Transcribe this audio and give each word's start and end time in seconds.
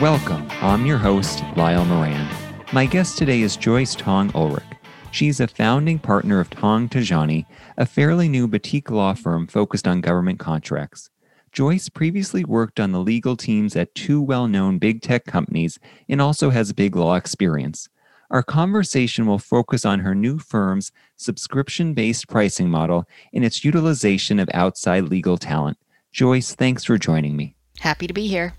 Welcome. 0.00 0.48
I'm 0.62 0.86
your 0.86 0.96
host, 0.96 1.44
Lyle 1.56 1.84
Moran. 1.84 2.26
My 2.72 2.86
guest 2.86 3.18
today 3.18 3.42
is 3.42 3.54
Joyce 3.54 3.94
Tong 3.94 4.32
Ulrich. 4.34 4.64
She's 5.10 5.40
a 5.40 5.46
founding 5.46 5.98
partner 5.98 6.40
of 6.40 6.48
Tong 6.48 6.88
Tajani, 6.88 7.44
a 7.76 7.84
fairly 7.84 8.30
new 8.30 8.48
boutique 8.48 8.90
law 8.90 9.12
firm 9.12 9.46
focused 9.46 9.86
on 9.86 10.00
government 10.00 10.38
contracts. 10.38 11.10
Joyce 11.58 11.88
previously 11.88 12.44
worked 12.44 12.78
on 12.78 12.92
the 12.92 13.00
legal 13.00 13.36
teams 13.36 13.74
at 13.74 13.92
two 13.92 14.22
well 14.22 14.46
known 14.46 14.78
big 14.78 15.02
tech 15.02 15.24
companies 15.24 15.80
and 16.08 16.22
also 16.22 16.50
has 16.50 16.72
big 16.72 16.94
law 16.94 17.16
experience. 17.16 17.88
Our 18.30 18.44
conversation 18.44 19.26
will 19.26 19.40
focus 19.40 19.84
on 19.84 19.98
her 19.98 20.14
new 20.14 20.38
firm's 20.38 20.92
subscription 21.16 21.94
based 21.94 22.28
pricing 22.28 22.70
model 22.70 23.08
and 23.34 23.44
its 23.44 23.64
utilization 23.64 24.38
of 24.38 24.48
outside 24.54 25.08
legal 25.08 25.36
talent. 25.36 25.78
Joyce, 26.12 26.54
thanks 26.54 26.84
for 26.84 26.96
joining 26.96 27.34
me. 27.34 27.56
Happy 27.80 28.06
to 28.06 28.14
be 28.14 28.28
here. 28.28 28.54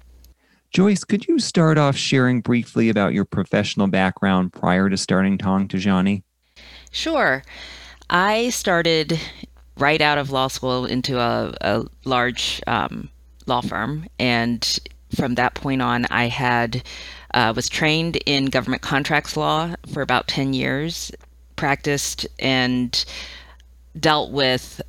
Joyce, 0.72 1.06
could 1.06 1.26
you 1.26 1.40
start 1.40 1.78
off 1.78 1.96
sharing 1.96 2.42
briefly 2.42 2.90
about 2.90 3.14
your 3.14 3.24
professional 3.24 3.88
background 3.88 4.52
prior 4.52 4.90
to 4.90 4.98
starting 4.98 5.38
Tong 5.38 5.70
Tajani? 5.70 6.24
Sure. 6.92 7.44
I 8.10 8.50
started 8.50 9.18
right 9.80 10.02
out 10.02 10.18
of 10.18 10.32
law 10.32 10.48
school 10.48 10.86
into 10.86 11.20
a, 11.20 11.54
a 11.62 11.86
large 12.06 12.62
um, 12.68 13.10
law 13.46 13.62
firm, 13.62 14.08
and 14.20 14.80
from 15.16 15.36
that 15.36 15.56
point 15.56 15.82
on, 15.82 16.06
I 16.12 16.28
had 16.28 16.84
uh, 17.34 17.54
was 17.56 17.68
trained 17.70 18.18
in 18.26 18.46
government 18.46 18.82
contracts 18.82 19.36
law 19.36 19.76
for 19.92 20.02
about 20.02 20.28
ten 20.28 20.54
years, 20.54 21.12
practiced 21.56 22.28
and 22.38 23.04
dealt 24.00 24.32
with 24.32 24.82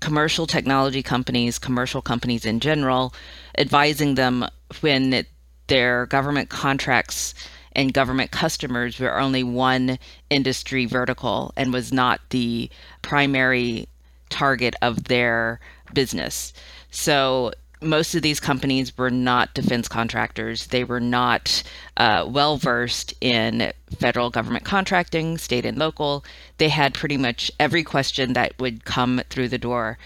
commercial 0.00 0.46
technology 0.46 1.02
companies, 1.02 1.58
commercial 1.58 2.02
companies 2.02 2.44
in 2.44 2.60
general, 2.60 3.14
advising 3.56 4.14
them 4.14 4.46
when 4.80 5.24
their 5.66 6.06
government 6.06 6.48
contracts 6.48 7.34
and 7.72 7.92
government 7.92 8.30
customers 8.30 8.98
were 8.98 9.18
only 9.18 9.42
one 9.42 9.98
industry 10.30 10.86
vertical 10.86 11.52
and 11.56 11.72
was 11.72 11.92
not 11.92 12.20
the 12.30 12.70
primary 13.02 13.88
target 14.28 14.74
of 14.82 15.04
their 15.04 15.60
business. 15.92 16.52
So 16.90 17.52
most 17.80 18.14
of 18.14 18.22
these 18.22 18.40
companies 18.40 18.96
were 18.98 19.10
not 19.10 19.54
defense 19.54 19.88
contractors. 19.88 20.66
They 20.66 20.84
were 20.84 21.00
not 21.00 21.62
uh, 21.96 22.26
well 22.28 22.56
versed 22.56 23.14
in 23.20 23.72
federal 23.98 24.30
government 24.30 24.64
contracting, 24.64 25.38
state 25.38 25.64
and 25.64 25.78
local. 25.78 26.24
They 26.58 26.68
had 26.68 26.94
pretty 26.94 27.16
much 27.16 27.50
every 27.60 27.84
question 27.84 28.32
that 28.32 28.58
would 28.58 28.84
come 28.84 29.22
through 29.30 29.48
the 29.48 29.58
door 29.58 29.98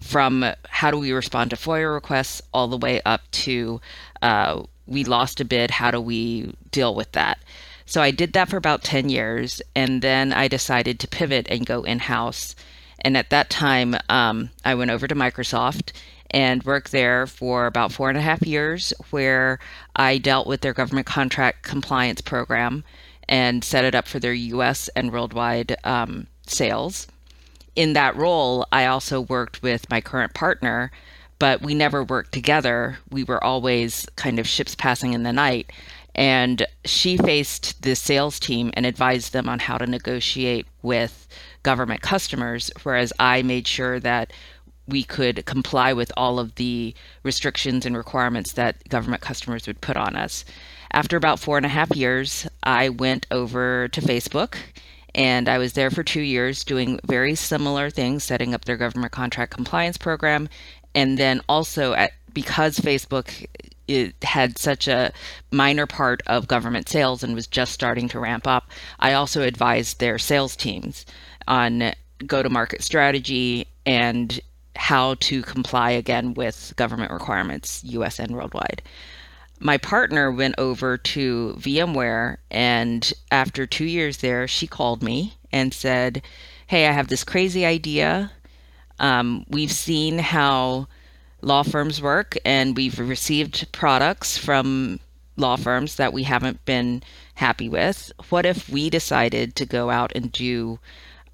from 0.00 0.44
how 0.68 0.90
do 0.90 0.98
we 0.98 1.12
respond 1.12 1.50
to 1.50 1.56
FOIA 1.56 1.92
requests 1.92 2.42
all 2.52 2.68
the 2.68 2.76
way 2.76 3.00
up 3.06 3.22
to 3.30 3.80
uh, 4.20 4.62
we 4.86 5.02
lost 5.04 5.40
a 5.40 5.44
bid, 5.44 5.70
how 5.70 5.90
do 5.90 6.00
we 6.00 6.54
deal 6.70 6.94
with 6.94 7.12
that? 7.12 7.38
So 7.86 8.02
I 8.02 8.10
did 8.10 8.32
that 8.34 8.48
for 8.48 8.56
about 8.56 8.82
10 8.82 9.08
years, 9.08 9.62
and 9.74 10.02
then 10.02 10.32
I 10.32 10.48
decided 10.48 10.98
to 11.00 11.08
pivot 11.08 11.46
and 11.50 11.66
go 11.66 11.82
in 11.82 12.00
house. 12.00 12.54
And 13.04 13.16
at 13.16 13.30
that 13.30 13.50
time, 13.50 13.96
um, 14.08 14.50
I 14.64 14.74
went 14.74 14.90
over 14.90 15.06
to 15.06 15.14
Microsoft 15.14 15.92
and 16.30 16.64
worked 16.64 16.90
there 16.90 17.26
for 17.26 17.66
about 17.66 17.92
four 17.92 18.08
and 18.08 18.18
a 18.18 18.22
half 18.22 18.42
years, 18.42 18.92
where 19.10 19.60
I 19.94 20.18
dealt 20.18 20.48
with 20.48 20.62
their 20.62 20.72
government 20.72 21.06
contract 21.06 21.62
compliance 21.62 22.20
program 22.20 22.82
and 23.28 23.62
set 23.62 23.84
it 23.84 23.94
up 23.94 24.08
for 24.08 24.18
their 24.18 24.32
US 24.32 24.88
and 24.96 25.12
worldwide 25.12 25.76
um, 25.84 26.26
sales 26.46 27.06
in 27.76 27.92
that 27.94 28.16
role, 28.16 28.66
I 28.72 28.86
also 28.86 29.20
worked 29.20 29.62
with 29.62 29.90
my 29.90 30.00
current 30.00 30.34
partner, 30.34 30.90
but 31.38 31.62
we 31.62 31.74
never 31.74 32.04
worked 32.04 32.32
together. 32.32 32.98
We 33.10 33.24
were 33.24 33.42
always 33.42 34.06
kind 34.16 34.38
of 34.38 34.46
ships 34.46 34.74
passing 34.74 35.12
in 35.12 35.24
the 35.24 35.32
night. 35.32 35.72
And 36.14 36.64
she 36.84 37.16
faced 37.16 37.82
the 37.82 37.96
sales 37.96 38.38
team 38.38 38.70
and 38.74 38.86
advised 38.86 39.32
them 39.32 39.48
on 39.48 39.58
how 39.58 39.78
to 39.78 39.86
negotiate 39.86 40.66
with 40.82 41.26
government 41.64 42.00
customers, 42.02 42.70
whereas 42.84 43.12
I 43.18 43.42
made 43.42 43.66
sure 43.66 43.98
that 43.98 44.32
we 44.86 45.02
could 45.02 45.44
comply 45.46 45.92
with 45.92 46.12
all 46.16 46.38
of 46.38 46.54
the 46.54 46.94
restrictions 47.24 47.84
and 47.84 47.96
requirements 47.96 48.52
that 48.52 48.88
government 48.88 49.22
customers 49.22 49.66
would 49.66 49.80
put 49.80 49.96
on 49.96 50.14
us. 50.14 50.44
After 50.92 51.16
about 51.16 51.40
four 51.40 51.56
and 51.56 51.66
a 51.66 51.70
half 51.70 51.96
years, 51.96 52.46
I 52.62 52.90
went 52.90 53.26
over 53.30 53.88
to 53.88 54.00
Facebook 54.00 54.56
and 55.14 55.48
I 55.48 55.58
was 55.58 55.72
there 55.72 55.90
for 55.90 56.02
two 56.02 56.20
years 56.20 56.64
doing 56.64 57.00
very 57.04 57.34
similar 57.34 57.88
things, 57.90 58.24
setting 58.24 58.52
up 58.52 58.64
their 58.64 58.76
government 58.76 59.12
contract 59.12 59.52
compliance 59.52 59.96
program. 59.96 60.48
And 60.94 61.18
then 61.18 61.40
also, 61.48 61.94
at, 61.94 62.12
because 62.32 62.78
Facebook 62.78 63.46
it 63.86 64.14
had 64.22 64.58
such 64.58 64.88
a 64.88 65.12
minor 65.50 65.86
part 65.86 66.22
of 66.26 66.48
government 66.48 66.88
sales 66.88 67.22
and 67.22 67.34
was 67.34 67.46
just 67.46 67.72
starting 67.72 68.08
to 68.08 68.18
ramp 68.18 68.46
up, 68.46 68.70
I 68.98 69.12
also 69.12 69.42
advised 69.42 70.00
their 70.00 70.18
sales 70.18 70.56
teams 70.56 71.04
on 71.48 71.92
go 72.26 72.42
to 72.42 72.48
market 72.48 72.82
strategy 72.82 73.66
and 73.86 74.40
how 74.76 75.14
to 75.14 75.42
comply 75.42 75.90
again 75.90 76.34
with 76.34 76.72
government 76.76 77.12
requirements, 77.12 77.82
US 77.84 78.18
and 78.18 78.32
worldwide 78.32 78.82
my 79.60 79.78
partner 79.78 80.30
went 80.30 80.54
over 80.58 80.96
to 80.96 81.54
VMware, 81.58 82.36
and 82.50 83.12
after 83.30 83.66
two 83.66 83.86
years 83.86 84.18
there, 84.18 84.46
she 84.46 84.66
called 84.66 85.02
me 85.02 85.34
and 85.52 85.72
said, 85.72 86.22
Hey, 86.66 86.86
I 86.86 86.92
have 86.92 87.08
this 87.08 87.24
crazy 87.24 87.64
idea. 87.64 88.32
Um, 88.98 89.44
we've 89.48 89.72
seen 89.72 90.18
how 90.18 90.88
law 91.40 91.62
firms 91.62 92.00
work, 92.02 92.36
and 92.44 92.76
we've 92.76 92.98
received 92.98 93.70
products 93.72 94.36
from 94.36 95.00
law 95.36 95.56
firms 95.56 95.96
that 95.96 96.12
we 96.12 96.24
haven't 96.24 96.64
been 96.64 97.02
happy 97.34 97.68
with. 97.68 98.12
What 98.28 98.46
if 98.46 98.68
we 98.68 98.90
decided 98.90 99.56
to 99.56 99.66
go 99.66 99.90
out 99.90 100.12
and 100.14 100.30
do 100.30 100.78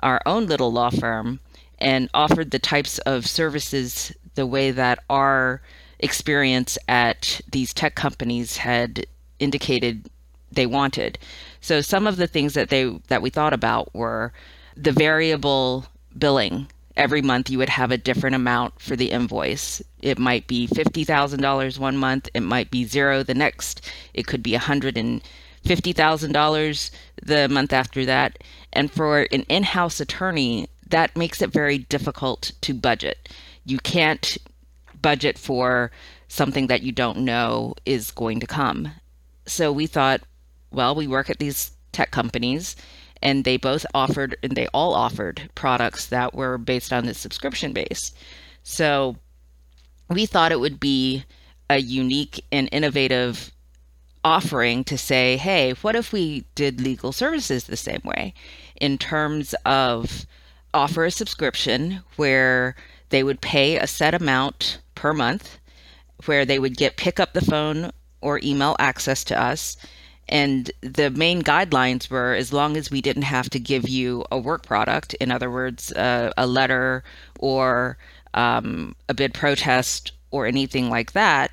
our 0.03 0.21
own 0.27 0.47
little 0.47 0.73
law 0.73 0.91
firm 0.91 1.41
and 1.79 2.09
offered 2.13 2.51
the 2.51 2.59
types 2.59 2.99
of 3.01 3.27
services 3.27 4.13
the 4.35 4.47
way 4.47 4.71
that 4.71 5.03
our 5.09 5.63
experience 5.99 6.79
at 6.89 7.41
these 7.51 7.75
tech 7.75 7.95
companies 7.95 8.59
had 8.59 9.07
indicated 9.39 10.09
they 10.53 10.67
wanted. 10.67 11.19
So 11.61 11.81
some 11.81 12.07
of 12.07 12.17
the 12.17 12.27
things 12.27 12.55
that 12.55 12.71
they 12.71 12.85
that 13.09 13.23
we 13.23 13.31
thought 13.31 13.53
about 13.53 13.95
were 13.95 14.33
the 14.77 14.93
variable 14.93 15.87
billing. 16.17 16.69
Every 16.97 17.23
month 17.23 17.49
you 17.49 17.59
would 17.59 17.69
have 17.69 17.91
a 17.91 17.99
different 17.99 18.37
amount 18.37 18.81
for 18.81 18.97
the 18.97 19.11
invoice. 19.11 19.81
It 20.01 20.19
might 20.19 20.47
be 20.47 20.67
$50,000 20.67 21.79
one 21.79 21.97
month, 21.97 22.29
it 22.35 22.43
might 22.43 22.71
be 22.71 22.85
zero 22.85 23.23
the 23.23 23.35
next. 23.35 23.81
It 24.13 24.27
could 24.27 24.43
be 24.43 24.55
$150,000 25.65 26.91
the 27.23 27.49
month 27.49 27.73
after 27.73 28.05
that. 28.07 28.39
And 28.73 28.91
for 28.91 29.27
an 29.33 29.43
in-house 29.43 30.01
attorney, 30.01 30.69
that 30.89 31.17
makes 31.17 31.43
it 31.43 31.51
very 31.51 31.79
difficult 31.79 32.53
to 32.63 32.75
budget. 32.75 33.29
You 33.65 33.79
can't 33.79 34.39
budget 35.01 35.39
for 35.39 35.91
something 36.29 36.67
that 36.69 36.83
you 36.83 36.93
don't 36.93 37.19
know 37.19 37.75
is 37.85 38.11
going 38.11 38.41
to 38.41 38.47
come. 38.47 38.93
So 39.47 39.73
we 39.73 39.87
thought, 39.87 40.23
well, 40.71 40.95
we 40.95 41.07
work 41.07 41.31
at 41.31 41.39
these 41.39 41.73
tech 41.93 42.11
companies 42.11 42.77
and 43.23 43.45
they 43.45 43.57
both 43.57 43.85
offered 43.95 44.37
and 44.43 44.53
they 44.53 44.67
all 44.69 44.95
offered 44.95 45.51
products 45.55 46.07
that 46.07 46.35
were 46.35 46.57
based 46.59 46.93
on 46.93 47.07
the 47.07 47.15
subscription 47.15 47.73
base. 47.73 48.13
So 48.63 49.17
we 50.09 50.27
thought 50.27 50.53
it 50.53 50.61
would 50.61 50.81
be 50.81 51.25
a 51.69 51.79
unique 51.79 52.45
and 52.51 52.69
innovative 52.73 53.51
offering 54.25 54.85
to 54.85 54.99
say, 54.99 55.37
hey, 55.37 55.73
what 55.81 55.97
if 55.97 56.13
we 56.13 56.45
did 56.55 56.81
legal 56.81 57.13
services 57.13 57.65
the 57.65 57.77
same 57.77 58.03
way 58.05 58.35
in 58.81 58.99
terms 58.99 59.55
of 59.65 60.27
offer 60.75 61.05
a 61.05 61.11
subscription 61.11 62.03
where 62.17 62.77
they 63.09 63.23
would 63.23 63.41
pay 63.41 63.77
a 63.77 63.87
set 63.87 64.15
amount 64.15 64.81
per 64.95 65.13
month 65.13 65.59
where 66.27 66.45
they 66.45 66.59
would 66.59 66.77
get 66.77 66.97
pick 66.97 67.19
up 67.19 67.33
the 67.33 67.41
phone 67.41 67.91
or 68.21 68.41
email 68.43 68.77
access 68.79 69.25
to 69.25 69.41
us. 69.41 69.77
And 70.29 70.71
the 70.81 71.11
main 71.11 71.43
guidelines 71.43 72.09
were 72.09 72.35
as 72.35 72.53
long 72.53 72.77
as 72.77 72.91
we 72.91 73.01
didn't 73.01 73.23
have 73.23 73.51
to 73.51 73.59
give 73.59 73.89
you 73.89 74.25
a 74.31 74.39
work 74.39 74.65
product, 74.65 75.15
in 75.15 75.33
other 75.33 75.51
words, 75.51 75.91
uh, 75.93 76.31
a 76.37 76.47
letter 76.47 77.03
or 77.41 77.99
um, 78.35 78.95
a 79.09 79.15
bid 79.15 79.35
protest 79.35 80.13
or 80.31 80.47
anything 80.47 80.89
like 80.89 81.13
that, 81.13 81.53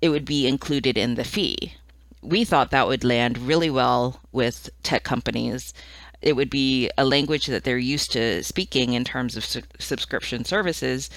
it 0.00 0.08
would 0.08 0.24
be 0.24 0.48
included 0.48 0.98
in 0.98 1.14
the 1.14 1.22
fee. 1.22 1.74
We 2.22 2.44
thought 2.44 2.70
that 2.70 2.88
would 2.88 3.04
land 3.04 3.38
really 3.38 3.70
well 3.70 4.20
with 4.32 4.70
tech 4.82 5.04
companies. 5.04 5.72
It 6.20 6.34
would 6.34 6.50
be 6.50 6.90
a 6.98 7.04
language 7.04 7.46
that 7.46 7.64
they're 7.64 7.78
used 7.78 8.12
to 8.12 8.42
speaking 8.42 8.92
in 8.92 9.04
terms 9.04 9.36
of 9.36 9.44
su- 9.44 9.62
subscription 9.78 10.44
services, 10.44 11.10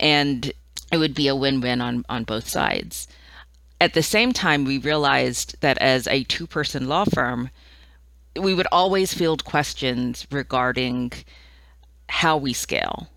and 0.00 0.52
it 0.92 0.98
would 0.98 1.14
be 1.14 1.28
a 1.28 1.36
win 1.36 1.60
win 1.60 1.80
on, 1.80 2.04
on 2.08 2.24
both 2.24 2.48
sides. 2.48 3.06
At 3.80 3.94
the 3.94 4.02
same 4.02 4.32
time, 4.32 4.64
we 4.64 4.78
realized 4.78 5.60
that 5.60 5.78
as 5.78 6.08
a 6.08 6.24
two 6.24 6.46
person 6.46 6.88
law 6.88 7.04
firm, 7.04 7.50
we 8.34 8.54
would 8.54 8.66
always 8.72 9.14
field 9.14 9.44
questions 9.44 10.26
regarding 10.30 11.12
how 12.08 12.36
we 12.36 12.52
scale. 12.52 13.08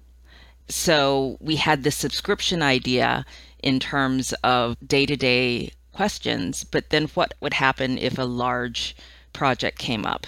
So 0.68 1.38
we 1.40 1.56
had 1.56 1.84
the 1.84 1.92
subscription 1.92 2.62
idea 2.62 3.26
in 3.64 3.80
terms 3.80 4.34
of 4.44 4.78
day 4.86 5.06
to 5.06 5.16
day 5.16 5.72
questions, 5.92 6.64
but 6.64 6.90
then 6.90 7.08
what 7.14 7.34
would 7.42 7.54
happen 7.54 7.98
if 7.98 8.18
a 8.18 8.24
large 8.24 8.96
project 9.34 9.78
came 9.78 10.06
up? 10.06 10.28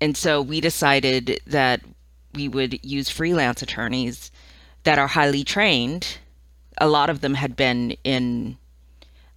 And 0.00 0.16
so 0.16 0.40
we 0.40 0.60
decided 0.60 1.40
that 1.46 1.82
we 2.34 2.48
would 2.48 2.84
use 2.84 3.10
freelance 3.10 3.62
attorneys 3.62 4.30
that 4.84 4.98
are 4.98 5.08
highly 5.08 5.44
trained. 5.44 6.18
A 6.78 6.88
lot 6.88 7.10
of 7.10 7.20
them 7.20 7.34
had 7.34 7.56
been 7.56 7.96
in 8.04 8.56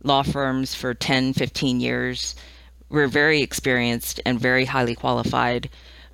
law 0.04 0.24
firms 0.24 0.76
for 0.76 0.94
10, 0.94 1.34
15 1.34 1.80
years, 1.80 2.36
were 2.90 3.08
very 3.08 3.42
experienced 3.42 4.20
and 4.26 4.40
very 4.40 4.66
highly 4.66 4.96
qualified, 4.96 5.70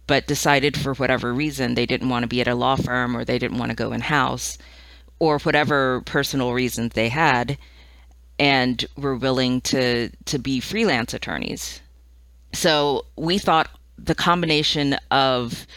but 0.07 0.27
decided 0.27 0.77
for 0.77 0.93
whatever 0.93 1.33
reason 1.33 1.75
they 1.75 1.85
didn't 1.85 2.09
want 2.09 2.23
to 2.23 2.27
be 2.27 2.41
at 2.41 2.47
a 2.47 2.55
law 2.55 2.75
firm 2.75 3.15
or 3.15 3.25
they 3.25 3.37
didn't 3.37 3.57
want 3.57 3.69
to 3.69 3.75
go 3.75 3.91
in 3.91 4.01
house 4.01 4.57
or 5.19 5.39
whatever 5.39 6.01
personal 6.01 6.53
reasons 6.53 6.93
they 6.93 7.09
had 7.09 7.57
and 8.39 8.85
were 8.97 9.15
willing 9.15 9.61
to 9.61 10.09
to 10.25 10.39
be 10.39 10.59
freelance 10.59 11.13
attorneys. 11.13 11.81
So 12.53 13.05
we 13.15 13.37
thought 13.37 13.69
the 13.97 14.15
combination 14.15 14.95
of 15.11 15.67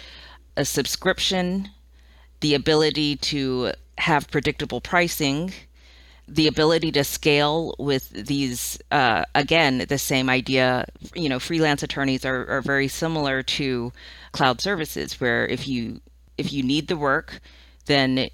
a 0.56 0.64
subscription, 0.64 1.69
the 2.41 2.55
ability 2.55 3.17
to 3.17 3.73
have 3.99 4.31
predictable 4.31 4.81
pricing, 4.81 5.53
the 6.29 6.47
ability 6.47 6.93
to 6.93 7.05
scale 7.05 7.75
with 7.79 8.11
these 8.11 8.79
uh, 8.91 9.25
again 9.35 9.85
the 9.88 9.99
same 9.99 10.31
idea 10.31 10.87
you 11.14 11.29
know 11.29 11.38
freelance 11.38 11.82
attorneys 11.82 12.25
are, 12.25 12.47
are 12.47 12.62
very 12.62 12.88
similar 12.88 13.43
to 13.43 13.93
cloud 14.32 14.61
services 14.61 15.20
where 15.20 15.47
if 15.47 15.67
you 15.67 16.00
if 16.38 16.53
you 16.53 16.62
need 16.62 16.88
the 16.88 16.97
work 16.97 17.41
then 17.87 18.29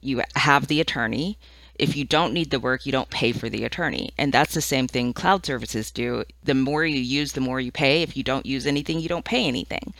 you 0.00 0.22
have 0.34 0.66
the 0.66 0.80
attorney 0.80 1.38
if 1.78 1.96
you 1.96 2.04
don't 2.04 2.32
need 2.32 2.50
the 2.50 2.60
work 2.60 2.86
you 2.86 2.92
don't 2.92 3.10
pay 3.10 3.32
for 3.32 3.48
the 3.48 3.64
attorney 3.64 4.10
and 4.18 4.32
that's 4.32 4.54
the 4.54 4.60
same 4.60 4.86
thing 4.86 5.12
cloud 5.12 5.44
services 5.44 5.90
do 5.90 6.24
the 6.44 6.54
more 6.54 6.84
you 6.84 7.00
use 7.00 7.32
the 7.32 7.40
more 7.40 7.60
you 7.60 7.72
pay 7.72 8.02
if 8.02 8.16
you 8.16 8.22
don't 8.22 8.46
use 8.46 8.66
anything 8.66 9.00
you 9.00 9.08
don't 9.08 9.24
pay 9.24 9.46
anything 9.46 9.92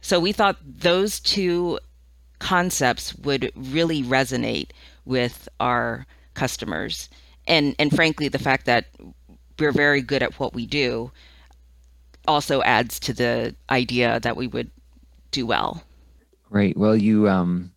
so 0.00 0.18
we 0.18 0.32
thought 0.32 0.56
those 0.64 1.20
two 1.20 1.78
concepts 2.38 3.14
would 3.16 3.52
really 3.54 4.02
resonate 4.02 4.70
with 5.04 5.48
our 5.60 6.06
customers. 6.34 7.08
And 7.46 7.76
and 7.78 7.94
frankly, 7.94 8.28
the 8.28 8.38
fact 8.38 8.66
that 8.66 8.86
we're 9.58 9.72
very 9.72 10.02
good 10.02 10.22
at 10.22 10.38
what 10.40 10.54
we 10.54 10.66
do 10.66 11.12
also 12.26 12.62
adds 12.62 12.98
to 13.00 13.12
the 13.12 13.54
idea 13.68 14.20
that 14.20 14.36
we 14.36 14.46
would 14.46 14.70
do 15.30 15.46
well. 15.46 15.82
Right. 16.48 16.76
Well, 16.76 16.96
you 16.96 17.28
um, 17.28 17.70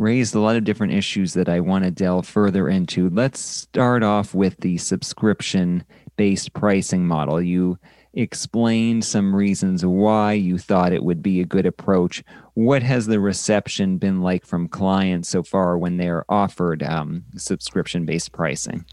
raised 0.00 0.34
a 0.34 0.40
lot 0.40 0.56
of 0.56 0.64
different 0.64 0.94
issues 0.94 1.34
that 1.34 1.48
I 1.48 1.60
want 1.60 1.84
to 1.84 1.90
delve 1.90 2.26
further 2.26 2.68
into. 2.68 3.10
Let's 3.10 3.38
start 3.38 4.02
off 4.02 4.34
with 4.34 4.56
the 4.58 4.78
subscription 4.78 5.84
based 6.16 6.52
pricing 6.54 7.06
model. 7.06 7.40
You 7.40 7.78
explained 8.14 9.04
some 9.04 9.36
reasons 9.36 9.84
why 9.84 10.32
you 10.32 10.58
thought 10.58 10.92
it 10.92 11.04
would 11.04 11.22
be 11.22 11.40
a 11.40 11.44
good 11.44 11.66
approach. 11.66 12.24
What 12.54 12.82
has 12.82 13.06
the 13.06 13.20
reception 13.20 13.98
been 13.98 14.20
like 14.20 14.44
from 14.44 14.68
clients 14.68 15.28
so 15.28 15.42
far 15.42 15.78
when 15.78 15.96
they're 15.96 16.24
offered 16.28 16.82
um, 16.82 17.24
subscription-based 17.36 18.32
pricing? 18.32 18.84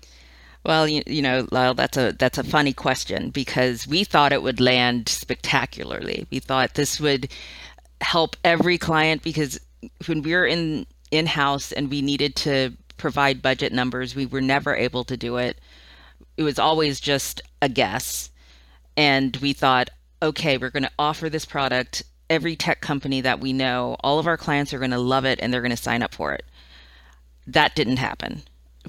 Well, 0.63 0.88
you, 0.88 1.01
you 1.07 1.21
know, 1.21 1.48
Lyle, 1.51 1.74
that's 1.74 1.98
a 1.98 2.12
that's 2.12 2.38
a 2.38 2.44
funny 2.44 2.74
question 2.74 3.30
because 3.30 3.88
we 3.88 4.04
thought 4.04 4.33
it 4.33 4.44
would 4.44 4.59
land 4.59 5.07
spectacularly. 5.07 6.27
We 6.30 6.39
thought 6.39 6.74
this 6.74 7.00
would 7.00 7.30
help 8.01 8.36
every 8.44 8.77
client 8.77 9.24
because 9.24 9.59
when 10.07 10.21
we 10.21 10.33
were 10.33 10.45
in 10.45 10.86
in 11.12 11.25
house 11.25 11.71
and 11.71 11.89
we 11.89 12.01
needed 12.01 12.36
to 12.38 12.74
provide 12.98 13.42
budget 13.42 13.71
numbers, 13.71 14.15
we 14.15 14.25
were 14.25 14.42
never 14.42 14.75
able 14.75 15.04
to 15.06 15.18
do 15.18 15.38
it. 15.38 15.59
It 16.36 16.44
was 16.44 16.59
always 16.59 17.00
just 17.00 17.42
a 17.62 17.69
guess 17.69 18.30
and 18.98 19.38
we 19.38 19.54
thought, 19.54 19.89
okay, 20.21 20.57
we're 20.57 20.71
going 20.71 20.83
to 20.83 20.92
offer 20.98 21.30
this 21.30 21.45
product. 21.45 22.04
Every 22.30 22.56
tech 22.56 22.81
company 22.81 23.21
that 23.21 23.39
we 23.39 23.54
know, 23.54 23.95
all 24.01 24.19
of 24.19 24.27
our 24.27 24.38
clients 24.38 24.74
are 24.74 24.80
going 24.80 24.92
to 24.92 24.98
love 24.98 25.24
it 25.24 25.39
and 25.42 25.54
they're 25.54 25.62
going 25.62 25.69
to 25.69 25.77
sign 25.77 26.01
up 26.01 26.15
for 26.15 26.33
it. 26.33 26.44
That 27.45 27.75
didn't 27.75 27.98
happen. 27.98 28.42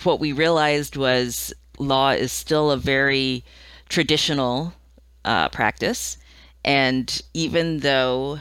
What 0.03 0.19
we 0.19 0.32
realized 0.32 0.97
was 0.97 1.53
law 1.79 2.11
is 2.11 2.32
still 2.32 2.70
a 2.70 2.76
very 2.76 3.44
traditional 3.88 4.73
uh, 5.25 5.50
practice. 5.50 6.17
And 6.65 7.20
even 7.35 7.81
though 7.81 8.41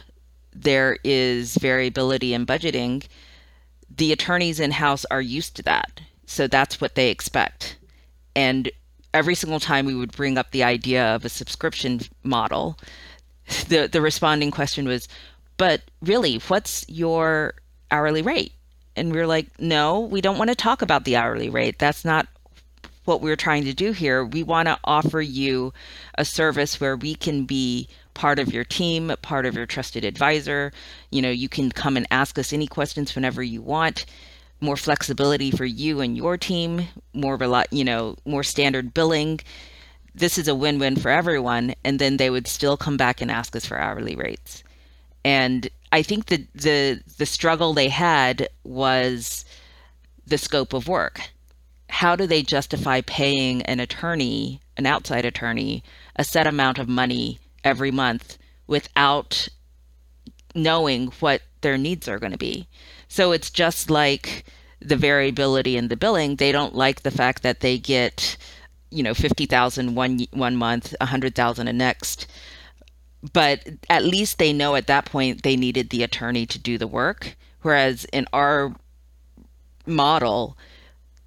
there 0.53 0.97
is 1.03 1.55
variability 1.55 2.33
in 2.33 2.45
budgeting, 2.45 3.05
the 3.95 4.11
attorneys 4.11 4.59
in 4.59 4.71
house 4.71 5.05
are 5.09 5.21
used 5.21 5.55
to 5.55 5.63
that. 5.63 6.01
So 6.25 6.47
that's 6.47 6.81
what 6.81 6.95
they 6.95 7.09
expect. 7.09 7.77
And 8.35 8.69
every 9.13 9.35
single 9.35 9.59
time 9.59 9.85
we 9.85 9.95
would 9.95 10.11
bring 10.11 10.37
up 10.37 10.51
the 10.51 10.63
idea 10.63 11.03
of 11.15 11.25
a 11.25 11.29
subscription 11.29 12.01
model, 12.23 12.77
the 13.69 13.87
the 13.87 14.01
responding 14.01 14.51
question 14.51 14.87
was, 14.87 15.07
"But 15.57 15.81
really, 16.01 16.37
what's 16.47 16.85
your 16.87 17.53
hourly 17.89 18.21
rate?" 18.21 18.53
And 18.95 19.11
we 19.11 19.19
are 19.19 19.27
like, 19.27 19.47
"No, 19.59 19.99
we 20.01 20.21
don't 20.21 20.37
want 20.37 20.49
to 20.49 20.55
talk 20.55 20.81
about 20.81 21.05
the 21.05 21.15
hourly 21.15 21.49
rate. 21.49 21.79
That's 21.79 22.03
not 22.03 22.27
what 23.05 23.21
we're 23.21 23.37
trying 23.37 23.63
to 23.63 23.73
do 23.73 23.93
here. 23.93 24.25
We 24.25 24.43
want 24.43 24.67
to 24.67 24.77
offer 24.83 25.21
you 25.21 25.73
a 26.15 26.25
service 26.25 26.81
where 26.81 26.97
we 26.97 27.15
can 27.15 27.45
be 27.45 27.87
part 28.17 28.39
of 28.39 28.51
your 28.51 28.63
team, 28.63 29.13
part 29.21 29.45
of 29.45 29.55
your 29.55 29.67
trusted 29.67 30.03
advisor. 30.03 30.73
You 31.11 31.21
know, 31.21 31.29
you 31.29 31.47
can 31.47 31.71
come 31.71 31.95
and 31.95 32.07
ask 32.09 32.39
us 32.39 32.51
any 32.51 32.65
questions 32.65 33.13
whenever 33.13 33.43
you 33.43 33.61
want 33.61 34.07
more 34.59 34.75
flexibility 34.75 35.51
for 35.51 35.65
you 35.65 36.01
and 36.01 36.17
your 36.17 36.35
team, 36.35 36.87
more 37.13 37.37
you 37.69 37.83
know, 37.83 38.15
more 38.25 38.41
standard 38.41 38.91
billing. 38.91 39.39
This 40.15 40.39
is 40.39 40.47
a 40.47 40.55
win-win 40.55 40.95
for 40.95 41.11
everyone, 41.11 41.75
and 41.83 41.99
then 41.99 42.17
they 42.17 42.31
would 42.31 42.47
still 42.47 42.75
come 42.75 42.97
back 42.97 43.21
and 43.21 43.29
ask 43.29 43.55
us 43.55 43.67
for 43.67 43.77
hourly 43.77 44.15
rates. 44.15 44.63
And 45.23 45.69
I 45.91 46.01
think 46.01 46.25
that 46.25 46.51
the 46.55 47.01
the 47.19 47.27
struggle 47.27 47.73
they 47.73 47.89
had 47.89 48.49
was 48.63 49.45
the 50.25 50.39
scope 50.39 50.73
of 50.73 50.87
work. 50.87 51.21
How 51.89 52.15
do 52.15 52.25
they 52.25 52.41
justify 52.41 53.01
paying 53.01 53.61
an 53.61 53.79
attorney, 53.79 54.59
an 54.75 54.87
outside 54.87 55.23
attorney, 55.23 55.83
a 56.15 56.23
set 56.23 56.47
amount 56.47 56.79
of 56.79 56.89
money 56.89 57.39
every 57.67 57.91
month 57.91 58.37
without 58.65 59.47
knowing 60.55 61.07
what 61.19 61.41
their 61.61 61.77
needs 61.77 62.07
are 62.07 62.19
going 62.19 62.31
to 62.31 62.37
be? 62.37 62.67
So 63.07 63.31
it's 63.31 63.51
just 63.51 63.89
like 63.89 64.45
the 64.79 64.95
variability 64.95 65.77
in 65.77 65.89
the 65.89 65.97
billing. 65.97 66.35
They 66.37 66.51
don't 66.51 66.75
like 66.75 67.01
the 67.01 67.11
fact 67.11 67.43
that 67.43 67.59
they 67.59 67.77
get, 67.77 68.37
you 68.89 69.03
know, 69.03 69.13
50,000 69.13 69.95
one 69.95 70.25
one 70.31 70.55
month, 70.55 70.95
100,000 70.99 71.67
a 71.67 71.73
next. 71.73 72.27
But 73.33 73.67
at 73.89 74.05
least 74.05 74.37
they 74.37 74.53
know 74.53 74.75
at 74.75 74.87
that 74.87 75.05
point 75.05 75.43
they 75.43 75.55
needed 75.55 75.89
the 75.89 76.03
attorney 76.03 76.45
to 76.45 76.59
do 76.59 76.77
the 76.77 76.87
work. 76.87 77.35
Whereas 77.61 78.05
in 78.13 78.27
our 78.31 78.73
model, 79.85 80.57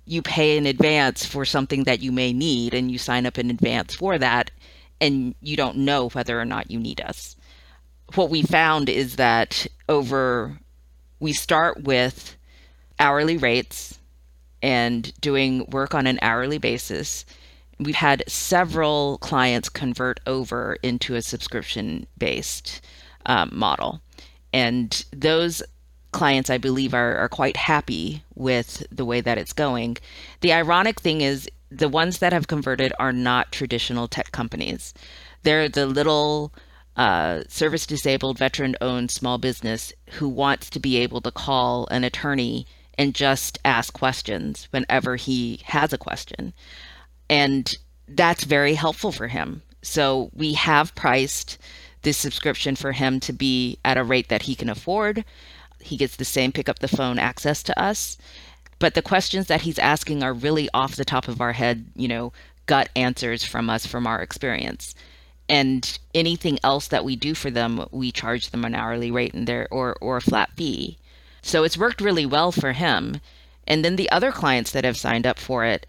you 0.07 0.23
pay 0.23 0.57
in 0.57 0.67
advance 0.67 1.25
for 1.25 1.45
something 1.45 1.85
that 1.85 2.01
you 2.01 2.13
may 2.13 2.33
need 2.33 2.75
and 2.75 2.91
you 2.91 2.99
sign 2.99 3.27
up 3.27 3.39
in 3.39 3.51
advance 3.51 3.95
for 3.95 4.19
that 4.19 4.51
and 5.01 5.35
you 5.41 5.57
don't 5.57 5.79
know 5.79 6.09
whether 6.11 6.41
or 6.41 6.45
not 6.45 6.71
you 6.71 6.79
need 6.79 7.01
us. 7.01 7.37
What 8.15 8.31
we 8.31 8.43
found 8.43 8.89
is 8.89 9.17
that 9.17 9.67
over 9.89 10.59
we 11.21 11.33
start 11.33 11.83
with 11.85 12.37
hourly 12.99 13.37
rates 13.37 13.99
and 14.63 15.13
doing 15.21 15.67
work 15.71 15.95
on 15.95 16.07
an 16.07 16.19
hourly 16.23 16.59
basis. 16.59 17.25
We've 17.79 17.95
had 17.95 18.25
several 18.29 19.19
clients 19.19 19.69
convert 19.69 20.21
over 20.27 20.77
into 20.83 21.15
a 21.15 21.23
subscription 21.23 22.07
based 22.19 22.81
um, 23.27 23.51
model. 23.53 24.01
And 24.53 25.05
those 25.13 25.63
clients, 26.13 26.51
I 26.51 26.59
believe, 26.59 26.93
are, 26.93 27.17
are 27.17 27.29
quite 27.29 27.57
happy 27.57 28.25
with 28.35 28.85
the 28.91 29.05
way 29.05 29.21
that 29.21 29.39
it's 29.39 29.53
going. 29.53 29.97
The 30.41 30.53
ironic 30.53 31.01
thing 31.01 31.21
is, 31.21 31.49
the 31.71 31.89
ones 31.89 32.19
that 32.19 32.33
have 32.33 32.49
converted 32.49 32.93
are 32.99 33.13
not 33.13 33.53
traditional 33.53 34.09
tech 34.09 34.33
companies. 34.33 34.93
They're 35.43 35.69
the 35.69 35.87
little 35.87 36.53
uh, 36.97 37.45
service 37.49 37.87
disabled, 37.87 38.39
veteran 38.39 38.77
owned 38.81 39.11
small 39.11 39.39
business 39.39 39.93
who 40.11 40.29
wants 40.29 40.69
to 40.71 40.81
be 40.81 40.97
able 40.99 41.21
to 41.23 41.31
call 41.31 41.87
an 41.91 42.05
attorney 42.05 42.67
and 42.99 43.15
just 43.15 43.59
ask 43.65 43.93
questions 43.95 44.69
whenever 44.71 45.17
he 45.17 45.61
has 45.65 45.93
a 45.93 45.99
question. 45.99 46.53
And 47.29 47.75
that's 48.09 48.45
very 48.45 48.75
helpful 48.75 49.13
for 49.13 49.29
him. 49.29 49.63
So 49.83 50.31
we 50.35 50.55
have 50.55 50.95
priced 50.95 51.57
this 52.03 52.19
subscription 52.19 52.77
for 52.77 52.93
him 52.93 53.21
to 53.21 53.33
be 53.33 53.79
at 53.85 53.97
a 53.97 54.05
rate 54.05 54.29
that 54.29 54.43
he 54.43 54.55
can 54.55 54.69
afford. 54.69 55.25
He 55.81 55.97
gets 55.97 56.17
the 56.17 56.25
same 56.25 56.53
pick 56.53 56.69
up 56.69 56.81
the 56.81 56.89
phone 56.89 57.19
access 57.19 57.63
to 57.65 57.81
us. 57.81 58.19
But 58.81 58.95
the 58.95 59.03
questions 59.03 59.47
that 59.47 59.61
he's 59.61 59.79
asking 59.79 60.25
are 60.25 60.33
really 60.33 60.69
off 60.75 60.97
the 60.97 61.05
top 61.05 61.29
of 61.29 61.41
our 61.41 61.53
head, 61.53 61.87
you 61.95 62.09
know, 62.09 62.33
gut 62.67 62.89
answers 62.97 63.45
from 63.45 63.71
us 63.71 63.87
from 63.87 64.07
our 64.07 64.21
experience. 64.21 64.95
And 65.49 65.99
anything 66.15 66.59
else 66.65 66.89
that 66.89 67.05
we 67.05 67.15
do 67.15 67.35
for 67.35 67.51
them, 67.51 67.87
we 67.93 68.11
charge 68.11 68.51
them 68.51 68.65
an 68.65 68.75
hourly 68.75 69.11
rate 69.11 69.35
and 69.35 69.47
there 69.47 69.69
or 69.71 69.97
or 70.01 70.17
a 70.17 70.21
flat 70.23 70.51
fee. 70.57 70.99
So 71.43 71.63
it's 71.63 71.79
worked 71.79 72.01
really 72.01 72.27
well 72.27 72.53
for 72.53 72.73
him. 72.73 73.21
And 73.67 73.85
then 73.85 73.97
the 73.97 74.11
other 74.11 74.33
clients 74.33 74.73
that 74.73 74.85
have 74.85 74.97
signed 74.97 75.27
up 75.27 75.39
for 75.39 75.65
it, 75.65 75.87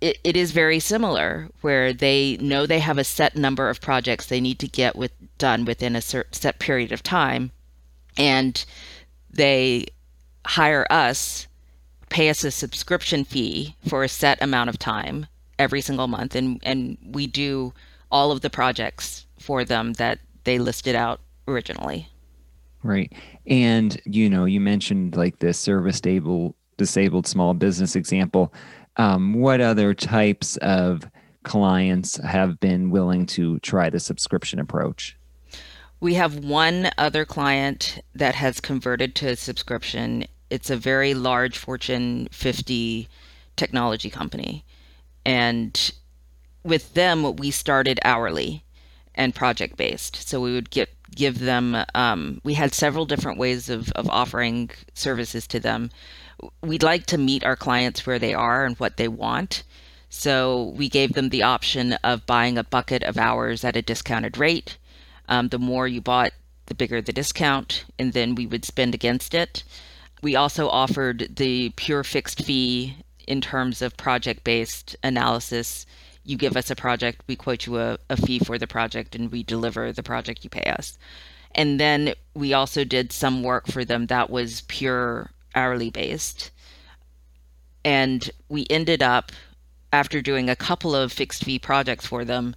it, 0.00 0.18
it 0.24 0.36
is 0.36 0.52
very 0.52 0.80
similar, 0.80 1.48
where 1.60 1.92
they 1.92 2.36
know 2.38 2.66
they 2.66 2.80
have 2.80 2.98
a 2.98 3.04
set 3.04 3.36
number 3.36 3.70
of 3.70 3.80
projects 3.80 4.26
they 4.26 4.40
need 4.40 4.58
to 4.58 4.68
get 4.68 4.96
with 4.96 5.12
done 5.38 5.64
within 5.64 5.96
a 5.96 6.02
set 6.02 6.58
period 6.58 6.92
of 6.92 7.02
time, 7.02 7.52
and 8.18 8.64
they 9.30 9.86
hire 10.46 10.86
us, 10.90 11.46
pay 12.14 12.30
us 12.30 12.44
a 12.44 12.50
subscription 12.52 13.24
fee 13.24 13.74
for 13.88 14.04
a 14.04 14.08
set 14.08 14.40
amount 14.40 14.70
of 14.70 14.78
time 14.78 15.26
every 15.58 15.80
single 15.80 16.06
month, 16.06 16.36
and 16.36 16.60
and 16.62 16.96
we 17.04 17.26
do 17.26 17.74
all 18.12 18.30
of 18.30 18.40
the 18.40 18.48
projects 18.48 19.26
for 19.40 19.64
them 19.64 19.94
that 19.94 20.20
they 20.44 20.60
listed 20.60 20.94
out 20.94 21.20
originally. 21.48 22.08
Right. 22.84 23.12
And 23.48 24.00
you 24.04 24.30
know, 24.30 24.44
you 24.44 24.60
mentioned 24.60 25.16
like 25.16 25.40
the 25.40 25.52
service 25.52 25.96
stable 25.96 26.54
disabled 26.76 27.26
small 27.26 27.52
business 27.52 27.96
example. 27.96 28.54
Um, 28.96 29.34
what 29.34 29.60
other 29.60 29.92
types 29.92 30.56
of 30.58 31.02
clients 31.42 32.16
have 32.18 32.60
been 32.60 32.90
willing 32.90 33.26
to 33.26 33.58
try 33.58 33.90
the 33.90 33.98
subscription 33.98 34.60
approach? 34.60 35.16
We 35.98 36.14
have 36.14 36.44
one 36.44 36.90
other 36.96 37.24
client 37.24 37.98
that 38.14 38.36
has 38.36 38.60
converted 38.60 39.16
to 39.16 39.30
a 39.30 39.36
subscription. 39.36 40.26
It's 40.54 40.70
a 40.70 40.76
very 40.76 41.14
large 41.14 41.58
Fortune 41.58 42.28
50 42.30 43.08
technology 43.56 44.10
company. 44.10 44.64
And 45.26 45.92
with 46.62 46.94
them, 46.94 47.36
we 47.36 47.50
started 47.50 47.98
hourly 48.04 48.64
and 49.14 49.34
project 49.34 49.76
based. 49.76 50.28
So 50.28 50.40
we 50.40 50.54
would 50.54 50.70
get 50.70 50.90
give 51.14 51.38
them 51.38 51.76
um, 51.94 52.40
we 52.44 52.54
had 52.54 52.74
several 52.74 53.06
different 53.06 53.38
ways 53.38 53.70
of, 53.70 53.90
of 53.92 54.08
offering 54.10 54.70
services 54.94 55.46
to 55.46 55.60
them 55.60 55.90
we'd 56.62 56.82
like 56.82 57.06
to 57.06 57.18
meet 57.18 57.44
our 57.44 57.56
clients 57.56 58.06
where 58.06 58.18
they 58.18 58.34
are 58.34 58.64
and 58.64 58.76
what 58.78 58.96
they 58.96 59.08
want 59.08 59.62
so 60.08 60.72
we 60.76 60.88
gave 60.88 61.12
them 61.12 61.28
the 61.28 61.42
option 61.42 61.92
of 62.04 62.26
buying 62.26 62.58
a 62.58 62.64
bucket 62.64 63.02
of 63.04 63.16
hours 63.16 63.64
at 63.64 63.76
a 63.76 63.82
discounted 63.82 64.36
rate 64.36 64.76
um, 65.28 65.48
the 65.48 65.58
more 65.58 65.86
you 65.86 66.00
bought 66.00 66.32
the 66.66 66.74
bigger 66.74 67.00
the 67.00 67.12
discount 67.12 67.84
and 67.98 68.12
then 68.12 68.34
we 68.34 68.46
would 68.46 68.64
spend 68.64 68.94
against 68.94 69.34
it 69.34 69.62
we 70.24 70.34
also 70.34 70.68
offered 70.68 71.36
the 71.36 71.68
pure 71.76 72.02
fixed 72.02 72.42
fee 72.42 72.96
in 73.28 73.40
terms 73.40 73.80
of 73.80 73.96
project 73.96 74.42
based 74.42 74.96
analysis 75.02 75.86
you 76.24 76.38
give 76.38 76.56
us 76.56 76.70
a 76.70 76.76
project, 76.76 77.22
we 77.26 77.36
quote 77.36 77.66
you 77.66 77.78
a, 77.78 77.98
a 78.08 78.16
fee 78.16 78.38
for 78.38 78.58
the 78.58 78.66
project, 78.66 79.14
and 79.14 79.30
we 79.30 79.42
deliver 79.42 79.92
the 79.92 80.02
project 80.02 80.42
you 80.42 80.50
pay 80.50 80.64
us. 80.78 80.98
And 81.54 81.78
then 81.78 82.14
we 82.34 82.54
also 82.54 82.82
did 82.82 83.12
some 83.12 83.42
work 83.42 83.66
for 83.66 83.84
them 83.84 84.06
that 84.06 84.30
was 84.30 84.62
pure 84.62 85.30
hourly 85.54 85.90
based. 85.90 86.50
And 87.84 88.30
we 88.48 88.66
ended 88.70 89.02
up, 89.02 89.30
after 89.92 90.22
doing 90.22 90.48
a 90.48 90.56
couple 90.56 90.96
of 90.96 91.12
fixed 91.12 91.44
fee 91.44 91.58
projects 91.58 92.06
for 92.06 92.24
them, 92.24 92.56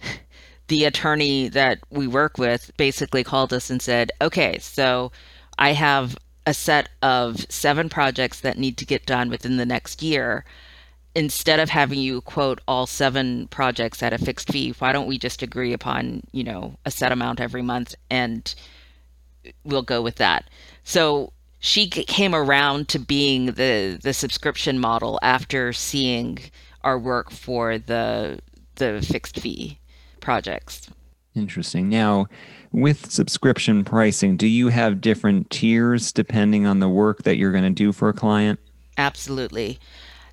the 0.68 0.84
attorney 0.84 1.48
that 1.48 1.80
we 1.90 2.06
work 2.06 2.38
with 2.38 2.70
basically 2.76 3.24
called 3.24 3.52
us 3.52 3.68
and 3.68 3.82
said, 3.82 4.12
okay, 4.20 4.58
so 4.58 5.10
I 5.58 5.72
have 5.72 6.16
a 6.48 6.54
set 6.54 6.88
of 7.02 7.44
seven 7.50 7.90
projects 7.90 8.40
that 8.40 8.56
need 8.56 8.78
to 8.78 8.86
get 8.86 9.04
done 9.04 9.28
within 9.28 9.58
the 9.58 9.66
next 9.66 10.02
year 10.02 10.46
instead 11.14 11.60
of 11.60 11.68
having 11.68 11.98
you 11.98 12.22
quote 12.22 12.58
all 12.66 12.86
seven 12.86 13.46
projects 13.48 14.02
at 14.02 14.14
a 14.14 14.18
fixed 14.18 14.50
fee, 14.50 14.72
why 14.78 14.90
don't 14.90 15.06
we 15.06 15.18
just 15.18 15.42
agree 15.42 15.74
upon, 15.74 16.22
you 16.32 16.42
know, 16.42 16.74
a 16.86 16.90
set 16.90 17.12
amount 17.12 17.38
every 17.38 17.60
month 17.60 17.94
and 18.08 18.54
we'll 19.62 19.82
go 19.82 20.00
with 20.00 20.14
that. 20.14 20.48
So 20.84 21.34
she 21.58 21.86
came 21.90 22.34
around 22.34 22.88
to 22.88 22.98
being 22.98 23.46
the 23.46 23.98
the 24.02 24.14
subscription 24.14 24.78
model 24.78 25.18
after 25.22 25.74
seeing 25.74 26.38
our 26.82 26.98
work 26.98 27.30
for 27.30 27.76
the 27.76 28.38
the 28.76 29.04
fixed 29.06 29.38
fee 29.38 29.80
projects. 30.20 30.88
Interesting. 31.38 31.88
Now, 31.88 32.26
with 32.72 33.10
subscription 33.10 33.84
pricing, 33.84 34.36
do 34.36 34.46
you 34.46 34.68
have 34.68 35.00
different 35.00 35.50
tiers 35.50 36.12
depending 36.12 36.66
on 36.66 36.80
the 36.80 36.88
work 36.88 37.22
that 37.22 37.36
you're 37.36 37.52
going 37.52 37.64
to 37.64 37.70
do 37.70 37.92
for 37.92 38.08
a 38.08 38.12
client? 38.12 38.58
Absolutely. 38.98 39.78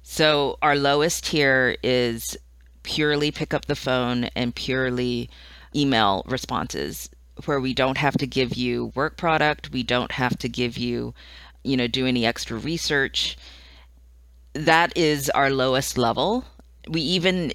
So 0.04 0.58
our 0.62 0.76
lowest 0.76 1.26
tier 1.26 1.78
is 1.84 2.36
purely 2.84 3.32
pick 3.32 3.54
up 3.54 3.66
the 3.66 3.76
phone 3.76 4.26
and 4.36 4.54
purely 4.54 5.30
email 5.76 6.24
responses 6.28 7.10
where 7.46 7.60
we 7.60 7.74
don't 7.74 7.98
have 7.98 8.18
to 8.18 8.28
give 8.28 8.56
you 8.56 8.92
work 8.96 9.18
product, 9.18 9.72
we 9.72 9.84
don't 9.84 10.12
have 10.12 10.38
to 10.38 10.50
give 10.50 10.78
you, 10.78 11.14
you 11.64 11.76
know, 11.76 11.88
do 11.88 12.06
any 12.06 12.26
extra 12.26 12.58
research. 12.58 13.38
That 14.54 14.96
is 14.98 15.30
our 15.32 15.50
lowest 15.50 15.98
level. 15.98 16.46
We 16.88 17.02
even 17.02 17.52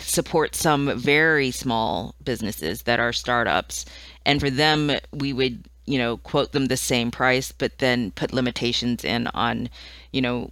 support 0.00 0.54
some 0.54 0.98
very 0.98 1.50
small 1.50 2.14
businesses 2.24 2.82
that 2.82 3.00
are 3.00 3.12
startups. 3.12 3.84
And 4.24 4.40
for 4.40 4.50
them, 4.50 4.92
we 5.12 5.32
would, 5.32 5.66
you 5.86 5.98
know, 5.98 6.18
quote 6.18 6.52
them 6.52 6.66
the 6.66 6.76
same 6.76 7.10
price, 7.10 7.52
but 7.52 7.78
then 7.78 8.10
put 8.12 8.32
limitations 8.32 9.04
in 9.04 9.26
on, 9.28 9.68
you 10.12 10.20
know, 10.20 10.50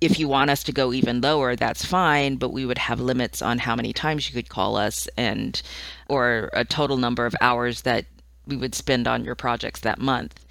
if 0.00 0.18
you 0.18 0.28
want 0.28 0.50
us 0.50 0.62
to 0.64 0.72
go 0.72 0.92
even 0.92 1.20
lower, 1.20 1.54
that's 1.54 1.84
fine, 1.84 2.36
but 2.36 2.52
we 2.52 2.64
would 2.64 2.78
have 2.78 3.00
limits 3.00 3.42
on 3.42 3.58
how 3.58 3.76
many 3.76 3.92
times 3.92 4.28
you 4.28 4.34
could 4.34 4.48
call 4.48 4.76
us 4.76 5.08
and 5.16 5.60
or 6.08 6.48
a 6.54 6.64
total 6.64 6.96
number 6.96 7.26
of 7.26 7.34
hours 7.40 7.82
that 7.82 8.06
we 8.46 8.56
would 8.56 8.74
spend 8.74 9.06
on 9.06 9.24
your 9.24 9.34
projects 9.34 9.80
that 9.80 9.98
month. 9.98 10.46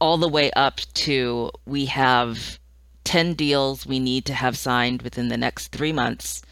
All 0.00 0.18
the 0.18 0.28
way 0.28 0.50
up 0.52 0.80
to 0.94 1.50
we 1.64 1.86
have 1.86 2.58
10 3.04 3.34
deals 3.34 3.86
we 3.86 4.00
need 4.00 4.24
to 4.26 4.34
have 4.34 4.58
signed 4.58 5.02
within 5.02 5.28
the 5.28 5.36
next 5.36 5.68
3 5.68 5.92
months. 5.92 6.42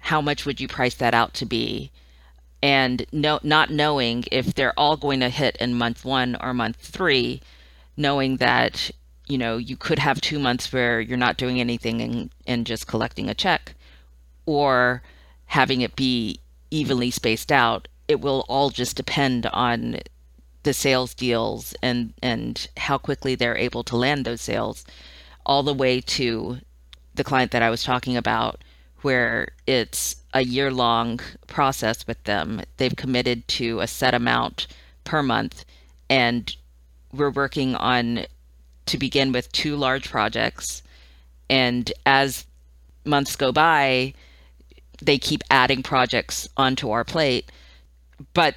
How 0.00 0.20
much 0.20 0.44
would 0.44 0.60
you 0.60 0.68
price 0.68 0.94
that 0.96 1.14
out 1.14 1.34
to 1.34 1.46
be? 1.46 1.90
And 2.62 3.06
no, 3.12 3.40
not 3.42 3.70
knowing 3.70 4.24
if 4.30 4.54
they're 4.54 4.78
all 4.78 4.96
going 4.96 5.20
to 5.20 5.30
hit 5.30 5.56
in 5.56 5.74
month 5.74 6.04
1 6.04 6.36
or 6.40 6.52
month 6.52 6.76
3, 6.76 7.40
knowing 7.96 8.36
that 8.36 8.90
you 9.30 9.38
know, 9.38 9.56
you 9.56 9.76
could 9.76 10.00
have 10.00 10.20
two 10.20 10.40
months 10.40 10.72
where 10.72 11.00
you're 11.00 11.16
not 11.16 11.36
doing 11.36 11.60
anything 11.60 12.00
and, 12.02 12.30
and 12.48 12.66
just 12.66 12.88
collecting 12.88 13.30
a 13.30 13.34
check, 13.34 13.74
or 14.44 15.02
having 15.46 15.82
it 15.82 15.94
be 15.94 16.40
evenly 16.72 17.12
spaced 17.12 17.52
out. 17.52 17.86
It 18.08 18.20
will 18.20 18.44
all 18.48 18.70
just 18.70 18.96
depend 18.96 19.46
on 19.46 20.00
the 20.64 20.74
sales 20.74 21.14
deals 21.14 21.74
and 21.80 22.12
and 22.20 22.68
how 22.76 22.98
quickly 22.98 23.34
they're 23.36 23.56
able 23.56 23.84
to 23.84 23.96
land 23.96 24.24
those 24.24 24.40
sales, 24.40 24.84
all 25.46 25.62
the 25.62 25.72
way 25.72 26.00
to 26.00 26.58
the 27.14 27.24
client 27.24 27.52
that 27.52 27.62
I 27.62 27.70
was 27.70 27.84
talking 27.84 28.16
about, 28.16 28.62
where 29.02 29.48
it's 29.66 30.16
a 30.34 30.42
year 30.42 30.70
long 30.70 31.20
process 31.46 32.06
with 32.06 32.22
them. 32.24 32.62
They've 32.76 32.94
committed 32.94 33.46
to 33.48 33.80
a 33.80 33.86
set 33.86 34.14
amount 34.14 34.66
per 35.04 35.22
month, 35.22 35.64
and 36.08 36.54
we're 37.12 37.30
working 37.30 37.74
on 37.74 38.26
to 38.86 38.98
begin 38.98 39.32
with 39.32 39.52
two 39.52 39.76
large 39.76 40.10
projects. 40.10 40.82
And 41.48 41.92
as 42.06 42.46
months 43.04 43.36
go 43.36 43.52
by, 43.52 44.14
they 45.02 45.18
keep 45.18 45.42
adding 45.50 45.82
projects 45.82 46.48
onto 46.56 46.90
our 46.90 47.04
plate, 47.04 47.50
but 48.34 48.56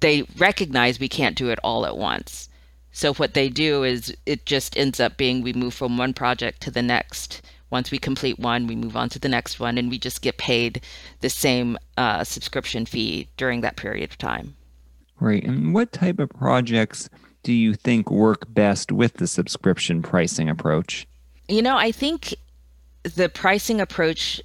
they 0.00 0.22
recognize 0.36 0.98
we 0.98 1.08
can't 1.08 1.36
do 1.36 1.48
it 1.50 1.58
all 1.62 1.86
at 1.86 1.96
once. 1.96 2.48
So 2.92 3.14
what 3.14 3.34
they 3.34 3.48
do 3.48 3.84
is 3.84 4.16
it 4.24 4.46
just 4.46 4.76
ends 4.76 5.00
up 5.00 5.16
being 5.16 5.42
we 5.42 5.52
move 5.52 5.74
from 5.74 5.98
one 5.98 6.14
project 6.14 6.62
to 6.62 6.70
the 6.70 6.82
next. 6.82 7.42
Once 7.70 7.90
we 7.90 7.98
complete 7.98 8.38
one, 8.38 8.66
we 8.66 8.76
move 8.76 8.96
on 8.96 9.08
to 9.08 9.18
the 9.18 9.28
next 9.28 9.58
one, 9.58 9.76
and 9.76 9.90
we 9.90 9.98
just 9.98 10.22
get 10.22 10.38
paid 10.38 10.80
the 11.20 11.30
same 11.30 11.76
uh, 11.96 12.22
subscription 12.22 12.86
fee 12.86 13.28
during 13.36 13.60
that 13.60 13.76
period 13.76 14.08
of 14.10 14.18
time. 14.18 14.54
Right. 15.18 15.44
And 15.44 15.74
what 15.74 15.92
type 15.92 16.18
of 16.18 16.28
projects 16.30 17.08
do 17.42 17.52
you 17.52 17.74
think 17.74 18.10
work 18.10 18.52
best 18.52 18.92
with 18.92 19.14
the 19.14 19.26
subscription 19.26 20.02
pricing 20.02 20.48
approach? 20.48 21.06
You 21.48 21.62
know, 21.62 21.76
I 21.76 21.92
think 21.92 22.34
the 23.02 23.28
pricing 23.28 23.80
approach 23.80 24.40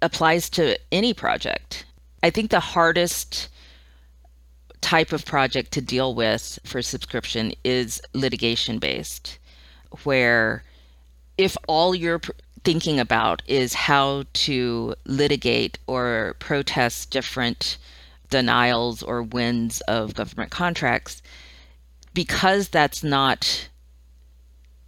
applies 0.00 0.50
to 0.50 0.78
any 0.90 1.14
project. 1.14 1.84
I 2.22 2.30
think 2.30 2.50
the 2.50 2.60
hardest 2.60 3.48
type 4.80 5.12
of 5.12 5.24
project 5.24 5.72
to 5.72 5.80
deal 5.80 6.14
with 6.14 6.58
for 6.64 6.82
subscription 6.82 7.52
is 7.64 8.00
litigation 8.12 8.78
based, 8.78 9.38
where 10.04 10.62
if 11.38 11.56
all 11.68 11.94
you're 11.94 12.20
thinking 12.64 13.00
about 13.00 13.42
is 13.46 13.74
how 13.74 14.24
to 14.32 14.94
litigate 15.04 15.78
or 15.86 16.36
protest 16.38 17.10
different 17.10 17.78
denials 18.30 19.02
or 19.02 19.22
wins 19.22 19.80
of 19.82 20.14
government 20.14 20.50
contracts, 20.50 21.22
because 22.14 22.68
that's 22.68 23.02
not 23.02 23.68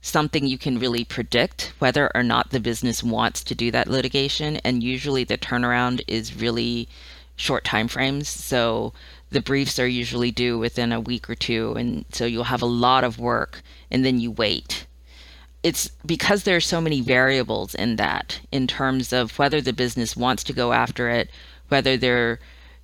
something 0.00 0.46
you 0.46 0.58
can 0.58 0.78
really 0.78 1.04
predict 1.04 1.72
whether 1.78 2.10
or 2.14 2.22
not 2.22 2.50
the 2.50 2.60
business 2.60 3.02
wants 3.02 3.42
to 3.42 3.54
do 3.54 3.70
that 3.70 3.88
litigation. 3.88 4.56
And 4.58 4.82
usually 4.82 5.24
the 5.24 5.38
turnaround 5.38 6.02
is 6.06 6.36
really 6.36 6.88
short 7.36 7.64
time 7.64 7.88
frames 7.88 8.28
so 8.28 8.92
the 9.30 9.40
briefs 9.40 9.78
are 9.78 9.88
usually 9.88 10.30
due 10.30 10.58
within 10.58 10.92
a 10.92 11.00
week 11.00 11.28
or 11.28 11.34
two. 11.34 11.74
And 11.74 12.04
so 12.12 12.26
you'll 12.26 12.44
have 12.44 12.62
a 12.62 12.66
lot 12.66 13.02
of 13.02 13.18
work 13.18 13.62
and 13.90 14.04
then 14.04 14.20
you 14.20 14.30
wait 14.30 14.86
it's 15.64 15.88
because 16.06 16.44
there 16.44 16.56
are 16.56 16.60
so 16.60 16.80
many 16.80 17.00
variables 17.00 17.74
in 17.74 17.96
that 17.96 18.38
in 18.52 18.68
terms 18.68 19.12
of 19.12 19.36
whether 19.38 19.60
the 19.60 19.72
business 19.72 20.16
wants 20.16 20.44
to 20.44 20.52
go 20.52 20.72
after 20.72 21.10
it 21.10 21.28
whether 21.68 21.96
they're 21.96 22.38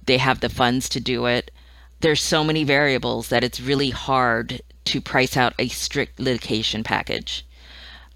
they 0.07 0.19
have 0.19 0.41
the 0.41 0.49
funds 0.49 0.89
to 0.89 0.99
do 0.99 1.27
it 1.27 1.53
there's 2.01 2.23
so 2.23 2.43
many 2.43 2.65
variables 2.65 3.29
that 3.29 3.45
it's 3.45 3.61
really 3.61 3.91
hard 3.91 4.61
to 4.87 5.01
price 5.01 5.37
out 5.37 5.55
a 5.59 5.69
strict 5.69 6.19
litigation 6.19 6.83
package. 6.83 7.47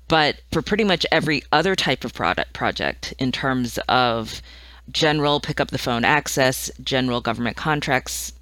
But 0.09 0.41
for 0.51 0.63
pretty 0.63 0.85
much 0.85 1.07
every 1.13 1.43
other 1.53 1.75
type 1.75 2.05
of 2.05 2.15
product 2.15 2.53
project, 2.53 3.15
in 3.19 3.33
terms 3.33 3.79
of 3.89 4.43
general 4.91 5.41
pick 5.41 5.61
up 5.61 5.71
the 5.71 5.79
phone 5.79 6.05
access, 6.05 6.71
general 6.83 7.21
government 7.21 7.57
contracts 7.57 8.33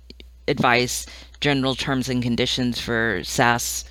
advice, 0.49 1.07
general 1.41 1.75
terms 1.75 2.09
and 2.09 2.23
conditions 2.23 2.81
for 2.81 3.23
SaaS 3.23 3.85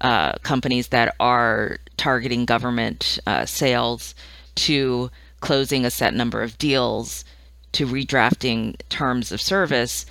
uh, 0.00 0.32
companies 0.42 0.88
that 0.88 1.14
are 1.20 1.78
targeting 1.96 2.44
government 2.44 3.18
uh, 3.26 3.44
sales, 3.44 4.14
to 4.54 5.10
closing 5.40 5.84
a 5.84 5.90
set 5.90 6.14
number 6.14 6.42
of 6.42 6.58
deals, 6.58 7.24
to 7.72 7.86
redrafting 7.86 8.76
terms 8.88 9.30
of 9.32 9.40
service, 9.40 10.06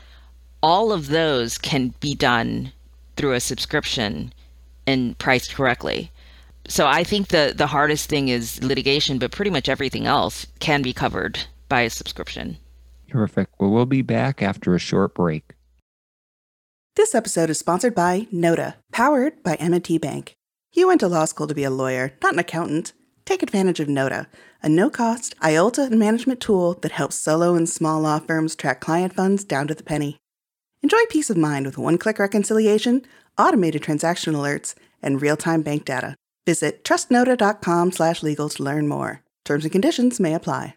all 0.61 0.91
of 0.91 1.07
those 1.07 1.57
can 1.57 1.93
be 1.99 2.15
done 2.15 2.71
through 3.15 3.33
a 3.33 3.39
subscription 3.39 4.33
and 4.85 5.17
priced 5.17 5.53
correctly. 5.53 6.11
So 6.67 6.85
I 6.85 7.03
think 7.03 7.29
the 7.29 7.53
the 7.55 7.67
hardest 7.67 8.09
thing 8.09 8.27
is 8.27 8.61
litigation, 8.61 9.19
but 9.19 9.31
pretty 9.31 9.51
much 9.51 9.69
everything 9.69 10.05
else 10.05 10.45
can 10.59 10.81
be 10.81 10.93
covered 10.93 11.39
by 11.69 11.81
a 11.81 11.89
subscription. 11.89 12.57
Terrific. 13.09 13.47
Well, 13.57 13.69
we'll 13.69 13.85
be 13.85 14.01
back 14.01 14.41
after 14.41 14.75
a 14.75 14.79
short 14.79 15.13
break. 15.13 15.53
This 16.97 17.13
episode 17.13 17.51
is 17.51 17.59
sponsored 17.59 17.93
by 17.93 18.25
Nota, 18.31 18.73
powered 18.91 19.43
by 19.43 19.53
M&T 19.53 19.99
Bank. 19.99 20.33
You 20.73 20.87
went 20.87 20.99
to 21.01 21.07
law 21.07 21.25
school 21.25 21.45
to 21.45 21.53
be 21.53 21.63
a 21.63 21.69
lawyer, 21.69 22.13
not 22.23 22.33
an 22.33 22.39
accountant. 22.39 22.93
Take 23.23 23.43
advantage 23.43 23.79
of 23.79 23.87
Nota, 23.87 24.25
a 24.63 24.67
no-cost 24.67 25.39
IOLTA 25.39 25.91
management 25.91 26.39
tool 26.39 26.73
that 26.81 26.93
helps 26.93 27.15
solo 27.15 27.53
and 27.53 27.69
small 27.69 28.01
law 28.01 28.17
firms 28.17 28.55
track 28.55 28.81
client 28.81 29.13
funds 29.13 29.43
down 29.43 29.67
to 29.67 29.75
the 29.75 29.83
penny. 29.83 30.17
Enjoy 30.81 30.97
peace 31.11 31.29
of 31.29 31.37
mind 31.37 31.67
with 31.67 31.77
one 31.77 31.99
click 31.99 32.17
reconciliation, 32.17 33.05
automated 33.37 33.83
transaction 33.83 34.33
alerts, 34.33 34.73
and 34.99 35.21
real 35.21 35.37
time 35.37 35.61
bank 35.61 35.85
data. 35.85 36.15
Visit 36.47 36.83
trustnota.com 36.83 37.91
slash 37.91 38.23
legal 38.23 38.49
to 38.49 38.63
learn 38.63 38.87
more. 38.87 39.21
Terms 39.45 39.65
and 39.65 39.71
conditions 39.71 40.19
may 40.19 40.33
apply. 40.33 40.73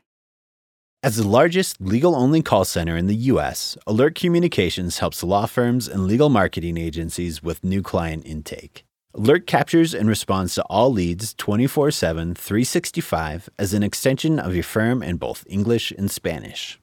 As 1.02 1.16
the 1.16 1.26
largest 1.26 1.80
legal 1.80 2.14
only 2.14 2.42
call 2.42 2.66
center 2.66 2.95
in 2.95 3.07
the 3.07 3.30
U.S., 3.33 3.75
Alert 3.87 4.14
Communications 4.14 4.98
helps 4.98 5.22
law 5.22 5.46
firms 5.46 5.88
and 5.88 6.05
legal 6.05 6.29
marketing 6.29 6.77
agencies 6.77 7.42
with 7.42 7.64
new 7.64 7.81
client 7.81 8.27
intake. 8.27 8.85
Alert 9.14 9.46
captures 9.46 9.94
and 9.94 10.11
responds 10.11 10.55
to 10.57 10.62
all 10.64 10.92
leads 10.92 11.33
24 11.33 11.90
7, 11.90 12.35
365 12.35 13.48
as 13.59 13.72
an 13.72 13.83
extension 13.83 14.38
of 14.38 14.55
your 14.55 14.62
firm 14.62 15.03
in 15.03 15.16
both 15.16 15.46
English 15.48 15.90
and 15.90 16.11
Spanish. 16.11 16.79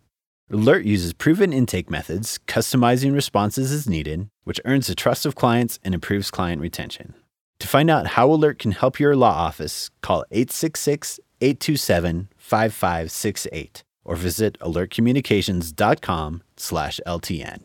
Alert 0.49 0.83
uses 0.83 1.13
proven 1.13 1.53
intake 1.53 1.91
methods, 1.91 2.39
customizing 2.47 3.13
responses 3.13 3.71
as 3.71 3.87
needed, 3.87 4.29
which 4.45 4.61
earns 4.65 4.87
the 4.87 4.95
trust 4.95 5.27
of 5.27 5.35
clients 5.35 5.77
and 5.83 5.93
improves 5.93 6.31
client 6.31 6.59
retention. 6.59 7.13
To 7.59 7.67
find 7.67 7.87
out 7.87 8.07
how 8.07 8.31
Alert 8.31 8.57
can 8.57 8.71
help 8.71 8.99
your 8.99 9.15
law 9.15 9.33
office, 9.33 9.91
call 10.01 10.25
866 10.31 11.19
827 11.39 12.29
5568 12.35 13.83
or 14.07 14.15
visit 14.15 14.57
alertcommunications.com/ltn. 14.59 17.59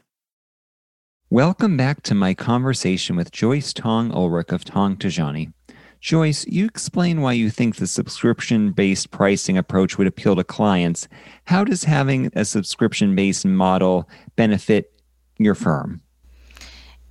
Welcome 1.31 1.77
back 1.79 2.03
to 2.03 2.15
my 2.15 2.35
conversation 2.35 3.17
with 3.17 3.33
Joyce 3.33 3.73
Tong 3.73 4.13
Ulrich 4.13 4.53
of 4.53 4.67
Tong 4.67 4.97
Tajani. 4.97 5.55
Joyce, 5.99 6.47
you 6.47 6.67
explain 6.67 7.23
why 7.23 7.33
you 7.33 7.49
think 7.49 7.77
the 7.77 7.87
subscription 7.87 8.73
based 8.73 9.11
pricing 9.13 9.57
approach 9.57 9.97
would 9.97 10.09
appeal 10.09 10.37
to 10.37 10.45
clients. 10.45 11.09
How 11.45 11.65
does 11.65 11.85
having 11.85 12.31
a 12.35 12.45
subscription 12.45 13.15
based 13.15 13.47
model 13.47 14.11
benefit 14.37 14.93
your 15.39 15.55
firm? 15.55 16.03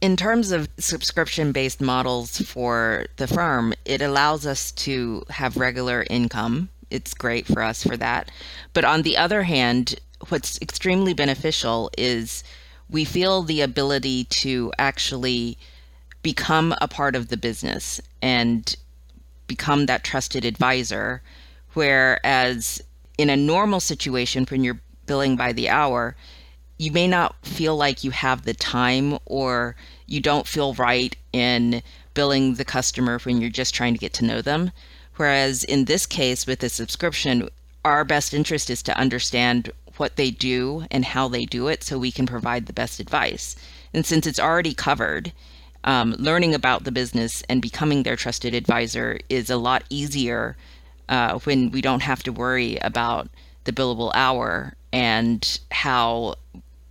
In 0.02 0.17
terms 0.17 0.52
of 0.52 0.67
subscription 0.78 1.52
based 1.52 1.80
models 1.80 2.41
for 2.41 3.06
the 3.17 3.28
firm, 3.28 3.74
it 3.86 4.02
allows 4.02 4.46
us 4.46 4.72
to 4.74 5.24
have 5.30 5.58
regular 5.58 6.06
income. 6.10 6.70
It's 6.92 7.14
great 7.14 7.48
for 7.48 7.62
us 7.62 7.84
for 7.84 7.98
that. 7.98 8.30
But 8.74 8.86
on 8.86 9.02
the 9.02 9.18
other 9.18 9.44
hand, 9.44 9.96
what's 10.30 10.62
extremely 10.62 11.14
beneficial 11.14 11.90
is 11.98 12.44
we 12.90 13.06
feel 13.06 13.42
the 13.42 13.62
ability 13.62 14.26
to 14.26 14.72
actually 14.78 15.58
become 16.22 16.76
a 16.82 16.88
part 16.88 17.16
of 17.16 17.30
the 17.30 17.38
business 17.38 18.00
and 18.22 18.76
become 19.48 19.86
that 19.86 20.04
trusted 20.04 20.46
advisor. 20.46 21.22
Whereas 21.74 22.82
in 23.18 23.30
a 23.30 23.38
normal 23.38 23.80
situation, 23.80 24.46
when 24.50 24.64
you're 24.64 24.82
billing 25.06 25.36
by 25.36 25.54
the 25.54 25.70
hour, 25.70 26.16
you 26.78 26.92
may 26.92 27.08
not 27.08 27.36
feel 27.46 27.78
like 27.78 28.04
you 28.04 28.12
have 28.12 28.44
the 28.44 28.54
time 28.54 29.18
or 29.26 29.76
you 30.08 30.20
don't 30.20 30.48
feel 30.48 30.74
right 30.74 31.16
in 31.32 31.82
billing 32.14 32.56
the 32.56 32.66
customer 32.66 33.20
when 33.20 33.40
you're 33.40 33.50
just 33.50 33.74
trying 33.74 33.94
to 33.94 34.00
get 34.00 34.14
to 34.14 34.26
know 34.26 34.42
them. 34.42 34.72
Whereas 35.15 35.63
in 35.63 35.86
this 35.86 36.06
case, 36.06 36.47
with 36.47 36.63
a 36.63 36.69
subscription, 36.69 37.50
our 37.84 38.04
best 38.04 38.34
interest 38.34 38.69
is 38.69 38.82
to 38.84 38.97
understand 38.97 39.71
what 39.97 40.15
they 40.15 40.32
do 40.32 40.86
and 40.89 41.06
how 41.06 41.28
they 41.28 41.45
do 41.45 41.67
it 41.67 41.84
so 41.84 42.00
we 42.00 42.12
can 42.12 42.26
provide 42.26 42.65
the 42.65 42.74
best 42.74 43.00
advice. 43.00 43.56
And 43.93 44.06
since 44.06 44.26
it's 44.26 44.39
already 44.39 44.74
covered, 44.74 45.32
um, 45.84 46.15
learning 46.17 46.54
about 46.54 46.84
the 46.84 46.91
business 46.91 47.43
and 47.50 47.62
becoming 47.62 48.04
their 48.04 48.15
trusted 48.15 48.54
advisor 48.54 49.19
is 49.30 49.50
a 49.50 49.58
lot 49.58 49.84
easier 49.89 50.56
uh, 51.10 51.39
when 51.39 51.71
we 51.71 51.82
don't 51.82 52.04
have 52.04 52.24
to 52.24 52.32
worry 52.32 52.78
about 52.78 53.30
the 53.63 53.71
billable 53.71 54.12
hour 54.13 54.76
and 54.93 55.60
how 55.71 56.36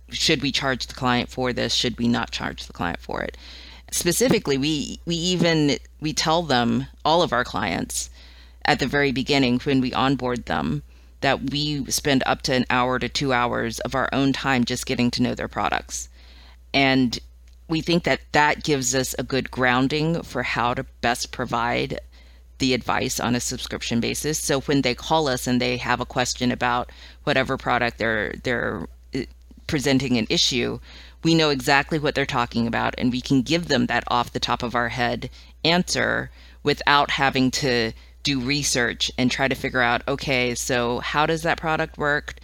should 0.09 0.41
we 0.41 0.51
charge 0.51 0.87
the 0.87 0.93
client 0.93 1.29
for 1.29 1.53
this 1.53 1.73
should 1.73 1.97
we 1.97 2.07
not 2.07 2.31
charge 2.31 2.65
the 2.65 2.73
client 2.73 2.99
for 2.99 3.21
it 3.21 3.37
specifically 3.91 4.57
we 4.57 4.99
we 5.05 5.15
even 5.15 5.77
we 5.99 6.13
tell 6.13 6.43
them 6.43 6.87
all 7.05 7.21
of 7.21 7.33
our 7.33 7.43
clients 7.43 8.09
at 8.65 8.79
the 8.79 8.87
very 8.87 9.11
beginning 9.11 9.59
when 9.59 9.81
we 9.81 9.93
onboard 9.93 10.45
them 10.45 10.83
that 11.21 11.51
we 11.51 11.85
spend 11.91 12.23
up 12.25 12.41
to 12.41 12.53
an 12.53 12.65
hour 12.69 12.97
to 12.97 13.07
two 13.07 13.31
hours 13.31 13.79
of 13.81 13.93
our 13.93 14.09
own 14.11 14.33
time 14.33 14.65
just 14.65 14.85
getting 14.85 15.11
to 15.11 15.21
know 15.21 15.35
their 15.35 15.47
products 15.47 16.09
and 16.73 17.19
we 17.67 17.81
think 17.81 18.03
that 18.03 18.21
that 18.33 18.63
gives 18.63 18.93
us 18.93 19.15
a 19.17 19.23
good 19.23 19.49
grounding 19.49 20.21
for 20.23 20.43
how 20.43 20.73
to 20.73 20.83
best 20.99 21.31
provide 21.31 21.99
the 22.59 22.73
advice 22.73 23.19
on 23.19 23.33
a 23.33 23.39
subscription 23.39 23.99
basis. 23.99 24.37
So 24.37 24.61
when 24.61 24.81
they 24.81 24.93
call 24.93 25.27
us 25.27 25.47
and 25.47 25.59
they 25.59 25.77
have 25.77 25.99
a 25.99 26.05
question 26.05 26.51
about 26.51 26.91
whatever 27.23 27.57
product 27.57 27.97
they're 27.97 28.35
they're 28.43 28.87
uh, 29.15 29.21
presenting 29.67 30.17
an 30.17 30.27
issue, 30.29 30.79
we 31.23 31.35
know 31.35 31.49
exactly 31.49 31.99
what 31.99 32.15
they're 32.15 32.25
talking 32.25 32.67
about 32.67 32.95
and 32.97 33.11
we 33.11 33.21
can 33.21 33.41
give 33.41 33.67
them 33.67 33.85
that 33.87 34.03
off 34.07 34.33
the 34.33 34.39
top 34.39 34.63
of 34.63 34.75
our 34.75 34.89
head 34.89 35.29
answer 35.63 36.31
without 36.63 37.11
having 37.11 37.51
to 37.51 37.91
do 38.23 38.39
research 38.39 39.11
and 39.17 39.31
try 39.31 39.47
to 39.47 39.55
figure 39.55 39.81
out 39.81 40.07
okay, 40.07 40.53
so 40.55 40.99
how 40.99 41.25
does 41.25 41.43
that 41.43 41.59
product 41.59 41.97
work? 41.97 42.35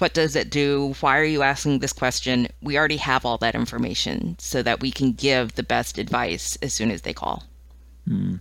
what 0.00 0.14
does 0.14 0.34
it 0.34 0.50
do? 0.50 0.94
Why 1.00 1.18
are 1.18 1.24
you 1.24 1.42
asking 1.42 1.78
this 1.78 1.92
question? 1.92 2.48
We 2.62 2.78
already 2.78 2.96
have 2.96 3.26
all 3.26 3.38
that 3.38 3.54
information 3.54 4.36
so 4.38 4.62
that 4.62 4.80
we 4.80 4.90
can 4.90 5.12
give 5.12 5.54
the 5.54 5.62
best 5.62 5.98
advice 5.98 6.56
as 6.62 6.72
soon 6.72 6.90
as 6.90 7.02
they 7.02 7.12
call. 7.12 7.44
Mm. 8.08 8.40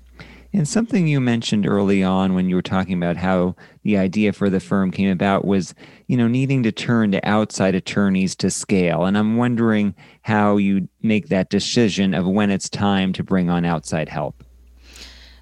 And 0.51 0.67
something 0.67 1.07
you 1.07 1.19
mentioned 1.19 1.67
early 1.67 2.03
on 2.03 2.33
when 2.33 2.49
you 2.49 2.55
were 2.55 2.63
talking 2.63 2.95
about 2.95 3.17
how 3.17 3.55
the 3.83 3.97
idea 3.97 4.33
for 4.33 4.49
the 4.49 4.59
firm 4.59 4.89
came 4.89 5.09
about 5.09 5.45
was, 5.45 5.75
you 6.07 6.17
know, 6.17 6.27
needing 6.27 6.63
to 6.63 6.71
turn 6.71 7.11
to 7.11 7.27
outside 7.27 7.75
attorneys 7.75 8.35
to 8.37 8.49
scale. 8.49 9.05
And 9.05 9.15
I'm 9.15 9.37
wondering 9.37 9.93
how 10.23 10.57
you 10.57 10.89
make 11.03 11.27
that 11.27 11.49
decision 11.49 12.15
of 12.15 12.25
when 12.25 12.49
it's 12.49 12.67
time 12.67 13.13
to 13.13 13.23
bring 13.23 13.49
on 13.49 13.63
outside 13.63 14.09
help. 14.09 14.43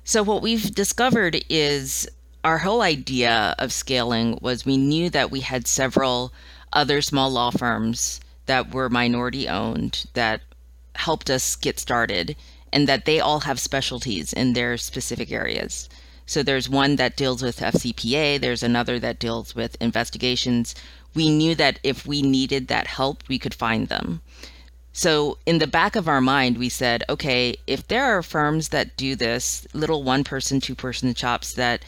So 0.03 0.23
what 0.23 0.41
we've 0.41 0.71
discovered 0.75 1.43
is 1.49 2.07
our 2.43 2.57
whole 2.57 2.81
idea 2.81 3.55
of 3.59 3.71
scaling 3.71 4.37
was 4.41 4.65
we 4.65 4.77
knew 4.77 5.09
that 5.09 5.31
we 5.31 5.39
had 5.39 5.67
several 5.67 6.33
other 6.73 7.01
small 7.01 7.29
law 7.29 7.51
firms 7.51 8.19
that 8.45 8.73
were 8.73 8.89
minority 8.89 9.47
owned 9.47 10.05
that 10.13 10.41
helped 10.95 11.29
us 11.29 11.55
get 11.55 11.79
started 11.79 12.35
and 12.77 12.87
that 12.87 13.05
they 13.05 13.19
all 13.19 13.39
have 13.39 13.59
specialties 13.59 14.31
in 14.31 14.53
their 14.53 14.77
specific 14.77 15.31
areas. 15.31 15.89
So 16.27 16.43
there's 16.43 16.69
one 16.69 16.97
that 16.97 17.17
deals 17.17 17.41
with 17.41 17.59
FCPA, 17.59 18.39
there's 18.39 18.61
another 18.61 18.99
that 18.99 19.17
deals 19.17 19.55
with 19.55 19.81
investigations. 19.81 20.75
We 21.15 21.27
knew 21.31 21.55
that 21.55 21.79
if 21.81 22.05
we 22.05 22.21
needed 22.21 22.67
that 22.67 22.85
help, 22.85 23.23
we 23.27 23.39
could 23.39 23.55
find 23.55 23.87
them. 23.87 24.21
So, 24.93 25.39
in 25.47 25.57
the 25.57 25.65
back 25.65 25.95
of 25.95 26.07
our 26.07 26.21
mind, 26.21 26.59
we 26.59 26.69
said, 26.69 27.03
okay, 27.09 27.55
if 27.65 27.87
there 27.87 28.05
are 28.15 28.21
firms 28.21 28.69
that 28.69 28.95
do 28.95 29.15
this, 29.15 29.65
little 29.73 30.03
one 30.03 30.23
person, 30.23 30.61
two 30.61 30.75
person 30.75 31.15
shops 31.15 31.53
that 31.53 31.83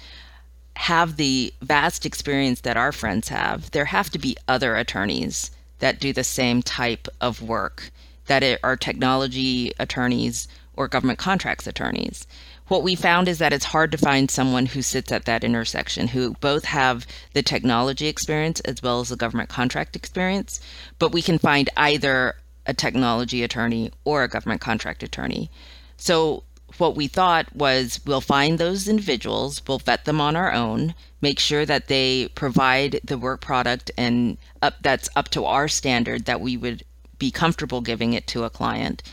have 0.75 1.17
the 1.17 1.53
vast 1.61 2.03
experience 2.03 2.61
that 2.61 2.77
our 2.77 2.91
friends 2.91 3.29
have, 3.29 3.69
there 3.69 3.85
have 3.85 4.09
to 4.09 4.17
be 4.17 4.35
other 4.47 4.75
attorneys 4.75 5.51
that 5.77 5.99
do 5.99 6.13
the 6.13 6.23
same 6.23 6.63
type 6.63 7.07
of 7.21 7.43
work 7.43 7.91
that 8.29 8.59
are 8.63 8.77
technology 8.77 9.71
attorneys 9.79 10.47
or 10.79 10.87
government 10.87 11.19
contracts 11.19 11.67
attorneys. 11.67 12.25
What 12.69 12.83
we 12.83 12.95
found 12.95 13.27
is 13.27 13.37
that 13.39 13.51
it's 13.51 13.65
hard 13.65 13.91
to 13.91 13.97
find 13.97 14.31
someone 14.31 14.65
who 14.65 14.81
sits 14.81 15.11
at 15.11 15.25
that 15.25 15.43
intersection, 15.43 16.07
who 16.07 16.35
both 16.35 16.63
have 16.63 17.05
the 17.33 17.43
technology 17.43 18.07
experience 18.07 18.61
as 18.61 18.81
well 18.81 19.01
as 19.01 19.09
the 19.09 19.17
government 19.17 19.49
contract 19.49 19.97
experience, 19.97 20.61
but 20.97 21.11
we 21.11 21.21
can 21.21 21.37
find 21.37 21.69
either 21.75 22.35
a 22.65 22.73
technology 22.73 23.43
attorney 23.43 23.91
or 24.05 24.23
a 24.23 24.29
government 24.29 24.61
contract 24.61 25.03
attorney. 25.03 25.51
So 25.97 26.43
what 26.77 26.95
we 26.95 27.07
thought 27.07 27.53
was 27.53 27.99
we'll 28.05 28.21
find 28.21 28.57
those 28.57 28.87
individuals, 28.87 29.61
we'll 29.67 29.79
vet 29.79 30.05
them 30.05 30.21
on 30.21 30.37
our 30.37 30.53
own, 30.53 30.95
make 31.19 31.39
sure 31.39 31.65
that 31.65 31.87
they 31.87 32.29
provide 32.35 33.01
the 33.03 33.17
work 33.17 33.41
product 33.41 33.91
and 33.97 34.37
up 34.61 34.75
that's 34.81 35.09
up 35.17 35.27
to 35.29 35.43
our 35.43 35.67
standard 35.67 36.23
that 36.25 36.39
we 36.39 36.55
would 36.55 36.83
be 37.17 37.31
comfortable 37.31 37.81
giving 37.81 38.13
it 38.13 38.27
to 38.27 38.45
a 38.45 38.49
client. 38.49 39.03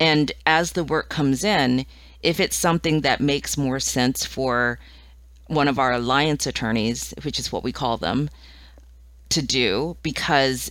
And 0.00 0.32
as 0.46 0.72
the 0.72 0.84
work 0.84 1.08
comes 1.08 1.44
in, 1.44 1.86
if 2.22 2.40
it's 2.40 2.56
something 2.56 3.00
that 3.02 3.20
makes 3.20 3.56
more 3.56 3.80
sense 3.80 4.24
for 4.24 4.78
one 5.46 5.68
of 5.68 5.78
our 5.78 5.92
alliance 5.92 6.46
attorneys, 6.46 7.14
which 7.22 7.38
is 7.38 7.50
what 7.50 7.64
we 7.64 7.72
call 7.72 7.96
them, 7.96 8.30
to 9.30 9.42
do 9.42 9.96
because 10.02 10.70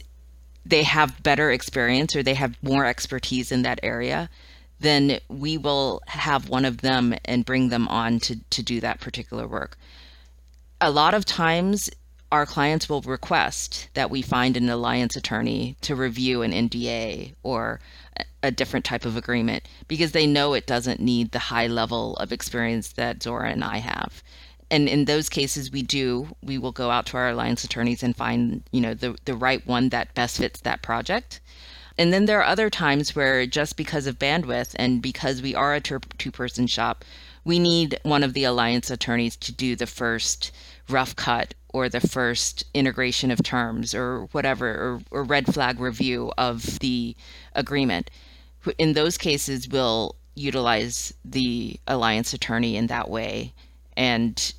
they 0.65 0.83
have 0.83 1.23
better 1.23 1.51
experience 1.51 2.15
or 2.15 2.23
they 2.23 2.33
have 2.33 2.61
more 2.61 2.85
expertise 2.85 3.51
in 3.51 3.61
that 3.61 3.79
area, 3.83 4.29
then 4.79 5.19
we 5.27 5.57
will 5.57 6.01
have 6.07 6.49
one 6.49 6.65
of 6.65 6.81
them 6.81 7.15
and 7.25 7.45
bring 7.45 7.69
them 7.69 7.87
on 7.87 8.19
to, 8.19 8.37
to 8.49 8.61
do 8.61 8.79
that 8.81 8.99
particular 8.99 9.47
work. 9.47 9.77
A 10.79 10.91
lot 10.91 11.13
of 11.13 11.25
times, 11.25 11.89
our 12.31 12.45
clients 12.45 12.89
will 12.89 13.01
request 13.01 13.87
that 13.93 14.09
we 14.09 14.21
find 14.21 14.57
an 14.57 14.69
alliance 14.69 15.15
attorney 15.15 15.75
to 15.81 15.95
review 15.95 16.41
an 16.41 16.51
NDA 16.51 17.33
or 17.43 17.79
a 18.43 18.51
different 18.51 18.85
type 18.85 19.05
of 19.05 19.15
agreement 19.15 19.63
because 19.87 20.11
they 20.11 20.27
know 20.27 20.53
it 20.53 20.67
doesn't 20.67 20.99
need 20.99 21.31
the 21.31 21.39
high 21.39 21.67
level 21.67 22.15
of 22.17 22.31
experience 22.31 22.89
that 22.93 23.23
Zora 23.23 23.49
and 23.49 23.63
I 23.63 23.77
have. 23.77 24.21
And 24.69 24.89
in 24.89 25.05
those 25.05 25.29
cases 25.29 25.71
we 25.71 25.81
do 25.81 26.35
we 26.43 26.57
will 26.57 26.73
go 26.73 26.91
out 26.91 27.05
to 27.07 27.17
our 27.17 27.29
alliance 27.29 27.63
attorneys 27.63 28.03
and 28.03 28.15
find 28.15 28.63
you 28.71 28.81
know 28.81 28.93
the 28.93 29.17
the 29.25 29.35
right 29.35 29.65
one 29.65 29.89
that 29.89 30.13
best 30.13 30.37
fits 30.37 30.59
that 30.61 30.81
project. 30.81 31.39
And 31.97 32.13
then 32.13 32.25
there 32.25 32.39
are 32.39 32.45
other 32.45 32.69
times 32.69 33.15
where 33.15 33.47
just 33.47 33.75
because 33.75 34.05
of 34.05 34.19
bandwidth 34.19 34.75
and 34.75 35.01
because 35.01 35.41
we 35.41 35.55
are 35.55 35.73
a 35.73 35.81
two 35.81 36.31
person 36.31 36.67
shop 36.67 37.05
we 37.47 37.59
need 37.59 37.97
one 38.03 38.23
of 38.23 38.33
the 38.33 38.43
alliance 38.43 38.91
attorneys 38.91 39.37
to 39.37 39.53
do 39.53 39.73
the 39.77 39.87
first 39.87 40.51
rough 40.89 41.15
cut 41.15 41.53
or 41.69 41.89
the 41.89 41.99
first 41.99 42.63
integration 42.73 43.31
of 43.31 43.43
terms 43.43 43.93
or 43.93 44.27
whatever 44.31 44.67
or, 44.69 45.01
or 45.11 45.23
red 45.23 45.53
flag 45.53 45.79
review 45.79 46.31
of 46.37 46.79
the 46.79 47.15
agreement 47.53 48.09
in 48.77 48.93
those 48.93 49.17
cases 49.17 49.67
we'll 49.67 50.15
utilize 50.35 51.13
the 51.25 51.79
alliance 51.87 52.33
attorney 52.33 52.75
in 52.75 52.87
that 52.87 53.09
way 53.09 53.53
and 53.95 54.53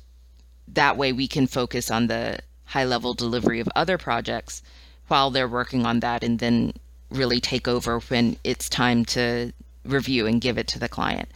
that 0.67 0.97
way 0.97 1.11
we 1.11 1.27
can 1.27 1.47
focus 1.47 1.89
on 1.89 2.07
the 2.07 2.37
high 2.65 2.85
level 2.85 3.13
delivery 3.13 3.59
of 3.59 3.69
other 3.75 3.97
projects 3.97 4.61
while 5.07 5.31
they're 5.31 5.47
working 5.47 5.85
on 5.85 5.99
that 6.01 6.23
and 6.23 6.39
then 6.39 6.71
really 7.09 7.39
take 7.39 7.67
over 7.67 7.99
when 7.99 8.37
it's 8.43 8.69
time 8.69 9.03
to 9.03 9.51
review 9.83 10.27
and 10.27 10.41
give 10.41 10.57
it 10.57 10.67
to 10.67 10.79
the 10.79 10.87
client. 10.87 11.27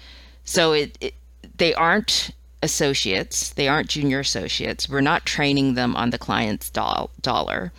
So 0.45 0.73
it, 0.73 0.97
it 1.01 1.15
they 1.57 1.73
aren't 1.73 2.31
associates, 2.63 3.51
they 3.51 3.67
aren't 3.67 3.89
junior 3.89 4.21
associates. 4.21 4.87
We're 4.89 5.01
not 5.01 5.25
training 5.25 5.73
them 5.73 5.95
on 5.95 6.09
the 6.09 6.17
client's 6.17 6.69
doll, 6.69 7.11
dollar 7.21 7.71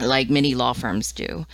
like 0.00 0.28
many 0.28 0.54
law 0.54 0.74
firms 0.74 1.12
do. 1.12 1.46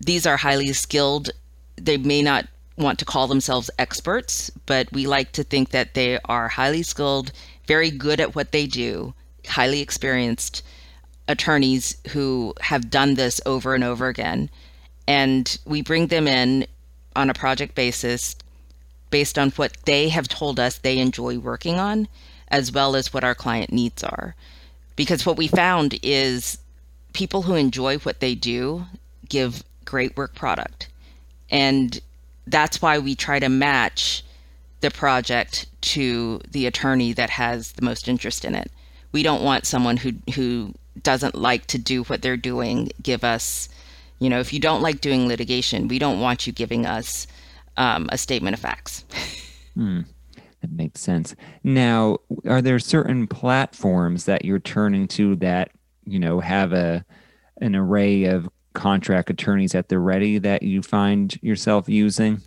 These 0.00 0.26
are 0.26 0.38
highly 0.38 0.72
skilled. 0.72 1.30
They 1.76 1.98
may 1.98 2.22
not 2.22 2.48
want 2.76 2.98
to 2.98 3.04
call 3.04 3.26
themselves 3.26 3.70
experts, 3.78 4.50
but 4.66 4.90
we 4.92 5.06
like 5.06 5.32
to 5.32 5.44
think 5.44 5.70
that 5.70 5.94
they 5.94 6.18
are 6.24 6.48
highly 6.48 6.82
skilled, 6.82 7.32
very 7.66 7.90
good 7.90 8.20
at 8.20 8.34
what 8.34 8.52
they 8.52 8.66
do, 8.66 9.14
highly 9.46 9.80
experienced 9.80 10.62
attorneys 11.28 11.96
who 12.08 12.54
have 12.60 12.90
done 12.90 13.14
this 13.14 13.40
over 13.46 13.74
and 13.74 13.84
over 13.84 14.08
again. 14.08 14.50
And 15.06 15.58
we 15.64 15.82
bring 15.82 16.06
them 16.06 16.26
in 16.26 16.66
on 17.14 17.28
a 17.28 17.34
project 17.34 17.74
basis 17.74 18.34
based 19.12 19.38
on 19.38 19.50
what 19.50 19.76
they 19.84 20.08
have 20.08 20.26
told 20.26 20.58
us 20.58 20.78
they 20.78 20.98
enjoy 20.98 21.38
working 21.38 21.78
on, 21.78 22.08
as 22.48 22.72
well 22.72 22.96
as 22.96 23.14
what 23.14 23.22
our 23.22 23.34
client 23.36 23.70
needs 23.70 24.02
are. 24.02 24.34
Because 24.96 25.24
what 25.24 25.36
we 25.36 25.46
found 25.46 25.96
is 26.02 26.58
people 27.12 27.42
who 27.42 27.54
enjoy 27.54 27.98
what 27.98 28.18
they 28.18 28.34
do 28.34 28.86
give 29.28 29.62
great 29.84 30.16
work 30.16 30.34
product. 30.34 30.88
And 31.50 32.00
that's 32.46 32.82
why 32.82 32.98
we 32.98 33.14
try 33.14 33.38
to 33.38 33.48
match 33.48 34.24
the 34.80 34.90
project 34.90 35.66
to 35.82 36.40
the 36.50 36.66
attorney 36.66 37.12
that 37.12 37.30
has 37.30 37.72
the 37.72 37.84
most 37.84 38.08
interest 38.08 38.44
in 38.44 38.54
it. 38.54 38.70
We 39.12 39.22
don't 39.22 39.44
want 39.44 39.66
someone 39.66 39.98
who 39.98 40.14
who 40.34 40.74
doesn't 41.02 41.34
like 41.34 41.66
to 41.66 41.78
do 41.78 42.02
what 42.04 42.22
they're 42.22 42.36
doing 42.36 42.90
give 43.02 43.24
us, 43.24 43.68
you 44.18 44.28
know, 44.28 44.40
if 44.40 44.52
you 44.52 44.60
don't 44.60 44.82
like 44.82 45.00
doing 45.00 45.28
litigation, 45.28 45.88
we 45.88 45.98
don't 45.98 46.20
want 46.20 46.46
you 46.46 46.52
giving 46.52 46.84
us 46.86 47.26
um, 47.76 48.08
a 48.10 48.18
statement 48.18 48.54
of 48.54 48.60
facts. 48.60 49.04
Hmm. 49.74 50.00
That 50.60 50.70
makes 50.70 51.00
sense. 51.00 51.34
Now, 51.64 52.18
are 52.46 52.62
there 52.62 52.78
certain 52.78 53.26
platforms 53.26 54.26
that 54.26 54.44
you're 54.44 54.60
turning 54.60 55.08
to 55.08 55.34
that 55.36 55.70
you 56.04 56.18
know 56.18 56.40
have 56.40 56.72
a 56.72 57.04
an 57.60 57.74
array 57.74 58.24
of 58.24 58.48
contract 58.72 59.30
attorneys 59.30 59.74
at 59.74 59.88
the 59.88 59.98
ready 59.98 60.38
that 60.38 60.62
you 60.62 60.82
find 60.82 61.40
yourself 61.42 61.88
using? 61.88 62.42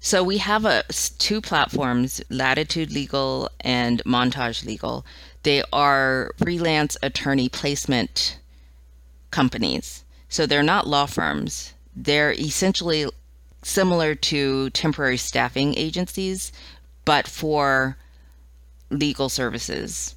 So 0.00 0.24
we 0.24 0.38
have 0.38 0.64
a, 0.64 0.82
two 1.18 1.40
platforms, 1.40 2.20
Latitude 2.28 2.90
Legal 2.90 3.48
and 3.60 4.02
Montage 4.04 4.64
Legal. 4.64 5.06
They 5.44 5.62
are 5.72 6.32
freelance 6.38 6.96
attorney 7.04 7.48
placement 7.48 8.40
companies. 9.30 10.04
So 10.28 10.44
they're 10.44 10.64
not 10.64 10.88
law 10.88 11.06
firms. 11.06 11.74
They're 11.94 12.32
essentially 12.32 13.06
similar 13.62 14.14
to 14.14 14.70
temporary 14.70 15.16
staffing 15.16 15.76
agencies, 15.78 16.52
but 17.04 17.26
for 17.26 17.96
legal 18.90 19.28
services. 19.28 20.14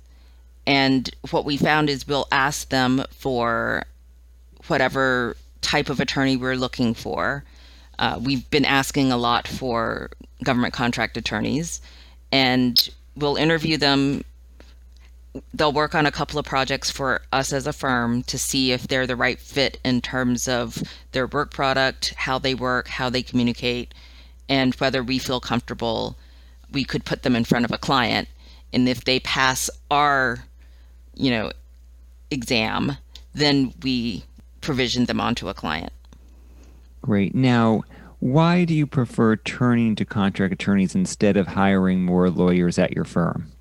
And 0.68 1.10
what 1.32 1.46
we 1.46 1.58
found 1.58 1.90
is 1.90 2.08
we'll 2.08 2.28
ask 2.32 2.70
them 2.70 3.04
for 3.12 3.84
whatever 4.68 5.38
type 5.62 5.90
of 5.90 6.00
attorney 6.00 6.38
we're 6.38 6.56
looking 6.56 6.94
for. 6.94 7.44
Uh, 8.00 8.20
we've 8.22 8.50
been 8.50 8.66
asking 8.66 9.12
a 9.12 9.18
lot 9.18 9.48
for 9.48 10.10
government 10.44 10.74
contract 10.74 11.18
attorneys, 11.18 11.82
and 12.32 12.90
we'll 13.16 13.36
interview 13.36 13.78
them. 13.78 14.24
They'll 15.54 15.74
work 15.74 15.96
on 15.96 16.06
a 16.06 16.12
couple 16.12 16.40
of 16.40 16.46
projects 16.46 16.90
for 16.90 17.22
us 17.32 17.52
as 17.52 17.68
a 17.68 17.74
firm 17.74 18.24
to 18.24 18.38
see 18.38 18.72
if 18.72 18.88
they're 18.88 19.08
the 19.08 19.16
right 19.16 19.40
fit 19.40 19.80
in 19.84 20.02
terms 20.02 20.48
of 20.48 20.82
their 21.12 21.28
work 21.28 21.54
product, 21.54 22.14
how 22.16 22.40
they 22.40 22.56
work, 22.56 22.88
how 22.88 23.10
they 23.10 23.22
communicate, 23.22 23.94
and 24.48 24.74
whether 24.76 25.04
we 25.04 25.20
feel 25.20 25.40
comfortable 25.40 26.18
we 26.72 26.84
could 26.84 27.06
put 27.06 27.24
them 27.24 27.36
in 27.36 27.44
front 27.44 27.66
of 27.66 27.72
a 27.72 27.78
client. 27.78 28.28
And 28.74 28.88
if 28.88 29.06
they 29.06 29.20
pass 29.20 29.70
our, 29.90 30.46
you 31.16 31.32
know, 31.32 31.52
exam, 32.30 32.98
then 33.34 33.74
we 33.82 34.26
provision 34.62 35.06
them 35.06 35.22
onto 35.22 35.48
a 35.48 35.54
client. 35.54 35.94
Great. 37.02 37.36
Now, 37.36 37.84
why 38.20 38.66
do 38.66 38.74
you 38.74 38.88
prefer 38.88 39.36
turning 39.36 39.96
to 39.96 40.06
contract 40.06 40.54
attorneys 40.54 40.96
instead 40.96 41.38
of 41.38 41.48
hiring 41.48 42.04
more 42.04 42.30
lawyers 42.30 42.80
at 42.80 42.94
your 42.94 43.06
firm? 43.06 43.52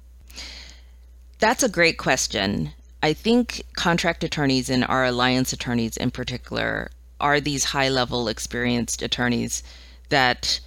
That's 1.39 1.63
a 1.63 1.69
great 1.69 1.99
question. 1.99 2.73
I 3.03 3.13
think 3.13 3.65
contract 3.75 4.25
attorneys 4.25 4.71
and 4.71 4.85
our 4.85 5.05
alliance 5.05 5.53
attorneys 5.53 5.97
in 5.97 6.11
particular 6.11 6.91
are 7.21 7.41
these 7.41 7.65
high 7.65 7.89
level 7.89 8.29
experienced 8.29 9.03
attorneys 9.03 9.63
that 10.09 10.61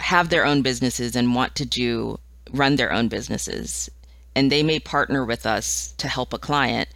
have 0.00 0.28
their 0.28 0.46
own 0.46 0.62
businesses 0.62 1.16
and 1.16 1.34
want 1.34 1.54
to 1.56 1.64
do 1.64 2.20
run 2.52 2.76
their 2.76 2.92
own 2.92 3.08
businesses 3.08 3.90
and 4.38 4.52
they 4.52 4.62
may 4.62 4.78
partner 4.78 5.24
with 5.24 5.44
us 5.44 5.94
to 5.98 6.06
help 6.06 6.32
a 6.32 6.38
client, 6.38 6.88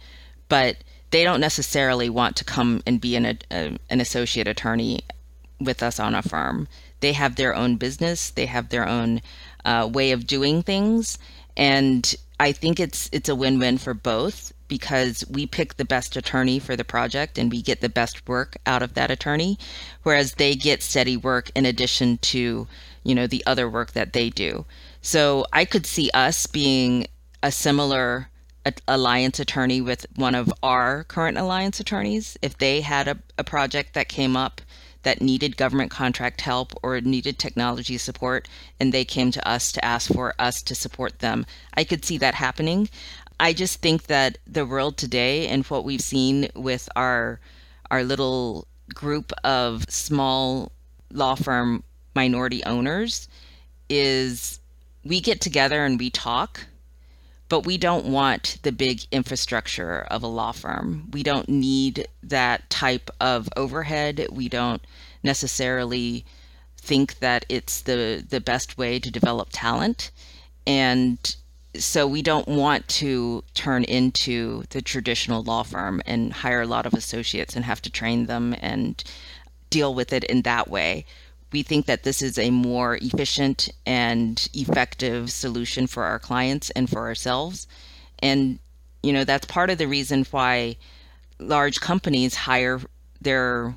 but 0.47 0.77
they 1.11 1.25
don't 1.25 1.41
necessarily 1.41 2.09
want 2.09 2.37
to 2.37 2.45
come 2.45 2.81
and 2.85 3.01
be 3.01 3.17
an, 3.17 3.37
a, 3.51 3.77
an 3.89 3.99
associate 3.99 4.47
attorney 4.47 5.01
with 5.59 5.83
us 5.83 5.99
on 5.99 6.15
a 6.15 6.21
firm. 6.21 6.69
They 7.01 7.11
have 7.11 7.35
their 7.35 7.53
own 7.53 7.75
business, 7.75 8.29
they 8.29 8.45
have 8.45 8.69
their 8.69 8.87
own 8.87 9.21
uh, 9.65 9.89
way 9.91 10.11
of 10.11 10.25
doing 10.25 10.63
things, 10.63 11.17
and 11.57 12.15
I 12.43 12.51
think 12.51 12.77
it's 12.77 13.09
it's 13.13 13.29
a 13.29 13.35
win-win 13.35 13.77
for 13.77 13.93
both 13.93 14.51
because 14.67 15.23
we 15.29 15.45
pick 15.45 15.77
the 15.77 15.85
best 15.85 16.17
attorney 16.17 16.59
for 16.59 16.75
the 16.75 16.83
project 16.83 17.37
and 17.37 17.49
we 17.49 17.61
get 17.61 17.79
the 17.79 17.87
best 17.87 18.27
work 18.27 18.57
out 18.65 18.83
of 18.83 18.95
that 18.95 19.09
attorney 19.09 19.57
whereas 20.01 20.33
they 20.33 20.53
get 20.53 20.83
steady 20.83 21.15
work 21.15 21.51
in 21.55 21.65
addition 21.65 22.17
to 22.17 22.67
you 23.05 23.15
know 23.15 23.27
the 23.27 23.45
other 23.45 23.69
work 23.69 23.93
that 23.93 24.11
they 24.11 24.29
do. 24.29 24.65
So 25.01 25.45
i 25.53 25.63
could 25.63 25.85
see 25.85 26.09
us 26.13 26.45
being 26.45 27.07
a 27.41 27.49
similar 27.49 28.27
alliance 28.89 29.39
attorney 29.39 29.79
with 29.79 30.05
one 30.17 30.35
of 30.35 30.51
our 30.61 31.05
current 31.05 31.37
alliance 31.37 31.79
attorneys 31.79 32.37
if 32.41 32.57
they 32.57 32.81
had 32.81 33.07
a, 33.07 33.17
a 33.37 33.45
project 33.45 33.93
that 33.93 34.09
came 34.09 34.35
up 34.35 34.59
that 35.03 35.21
needed 35.21 35.57
government 35.57 35.91
contract 35.91 36.41
help 36.41 36.73
or 36.81 36.99
needed 37.01 37.37
technology 37.37 37.97
support 37.97 38.47
and 38.79 38.93
they 38.93 39.05
came 39.05 39.31
to 39.31 39.47
us 39.47 39.71
to 39.71 39.85
ask 39.85 40.11
for 40.11 40.33
us 40.39 40.61
to 40.63 40.75
support 40.75 41.19
them. 41.19 41.45
I 41.75 41.83
could 41.83 42.03
see 42.03 42.17
that 42.17 42.35
happening. 42.35 42.89
I 43.39 43.53
just 43.53 43.81
think 43.81 44.03
that 44.03 44.37
the 44.47 44.65
world 44.65 44.97
today 44.97 45.47
and 45.47 45.65
what 45.65 45.83
we've 45.83 46.01
seen 46.01 46.49
with 46.55 46.89
our 46.95 47.39
our 47.91 48.03
little 48.03 48.67
group 48.93 49.31
of 49.43 49.85
small 49.89 50.71
law 51.11 51.35
firm 51.35 51.83
minority 52.15 52.63
owners 52.63 53.27
is 53.89 54.59
we 55.03 55.19
get 55.19 55.41
together 55.41 55.85
and 55.85 55.99
we 55.99 56.09
talk 56.09 56.65
but 57.49 57.65
we 57.65 57.77
don't 57.77 58.05
want 58.05 58.57
the 58.63 58.71
big 58.71 59.01
infrastructure 59.11 60.01
of 60.09 60.23
a 60.23 60.27
law 60.27 60.51
firm. 60.51 61.09
We 61.11 61.23
don't 61.23 61.49
need 61.49 62.07
that 62.23 62.69
type 62.69 63.09
of 63.19 63.49
overhead. 63.55 64.25
We 64.31 64.49
don't 64.49 64.81
necessarily 65.23 66.25
think 66.77 67.19
that 67.19 67.45
it's 67.47 67.81
the 67.81 68.25
the 68.27 68.41
best 68.41 68.77
way 68.77 68.99
to 68.99 69.09
develop 69.09 69.49
talent 69.51 70.11
and 70.67 71.35
so 71.75 72.05
we 72.05 72.21
don't 72.21 72.47
want 72.47 72.87
to 72.87 73.43
turn 73.53 73.83
into 73.85 74.63
the 74.69 74.81
traditional 74.81 75.41
law 75.41 75.63
firm 75.63 76.01
and 76.05 76.31
hire 76.31 76.61
a 76.61 76.67
lot 76.67 76.85
of 76.85 76.93
associates 76.93 77.55
and 77.55 77.65
have 77.65 77.81
to 77.81 77.89
train 77.89 78.25
them 78.25 78.55
and 78.59 79.03
deal 79.69 79.95
with 79.95 80.13
it 80.13 80.23
in 80.25 80.43
that 80.43 80.69
way 80.69 81.05
we 81.53 81.63
think 81.63 81.85
that 81.85 82.03
this 82.03 82.21
is 82.21 82.37
a 82.37 82.49
more 82.49 82.97
efficient 83.01 83.69
and 83.85 84.49
effective 84.53 85.31
solution 85.31 85.87
for 85.87 86.03
our 86.03 86.19
clients 86.19 86.71
and 86.71 86.89
for 86.89 87.01
ourselves. 87.01 87.67
And, 88.19 88.59
you 89.03 89.13
know, 89.13 89.23
that's 89.23 89.45
part 89.45 89.69
of 89.69 89.77
the 89.77 89.87
reason 89.87 90.25
why 90.31 90.77
large 91.39 91.79
companies 91.79 92.35
hire 92.35 92.81
their 93.21 93.75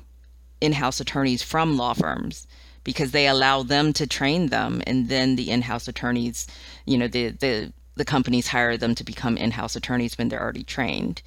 in 0.59 0.73
house 0.73 0.99
attorneys 0.99 1.43
from 1.43 1.77
law 1.77 1.93
firms 1.93 2.47
because 2.83 3.11
they 3.11 3.27
allow 3.27 3.61
them 3.63 3.93
to 3.93 4.07
train 4.07 4.47
them 4.47 4.81
and 4.87 5.07
then 5.07 5.35
the 5.35 5.51
in 5.51 5.61
house 5.61 5.87
attorneys, 5.87 6.47
you 6.85 6.97
know, 6.97 7.07
the, 7.07 7.29
the, 7.29 7.71
the 7.95 8.05
companies 8.05 8.47
hire 8.47 8.77
them 8.77 8.95
to 8.95 9.03
become 9.03 9.37
in 9.37 9.51
house 9.51 9.75
attorneys 9.75 10.17
when 10.17 10.29
they're 10.29 10.41
already 10.41 10.63
trained. 10.63 11.21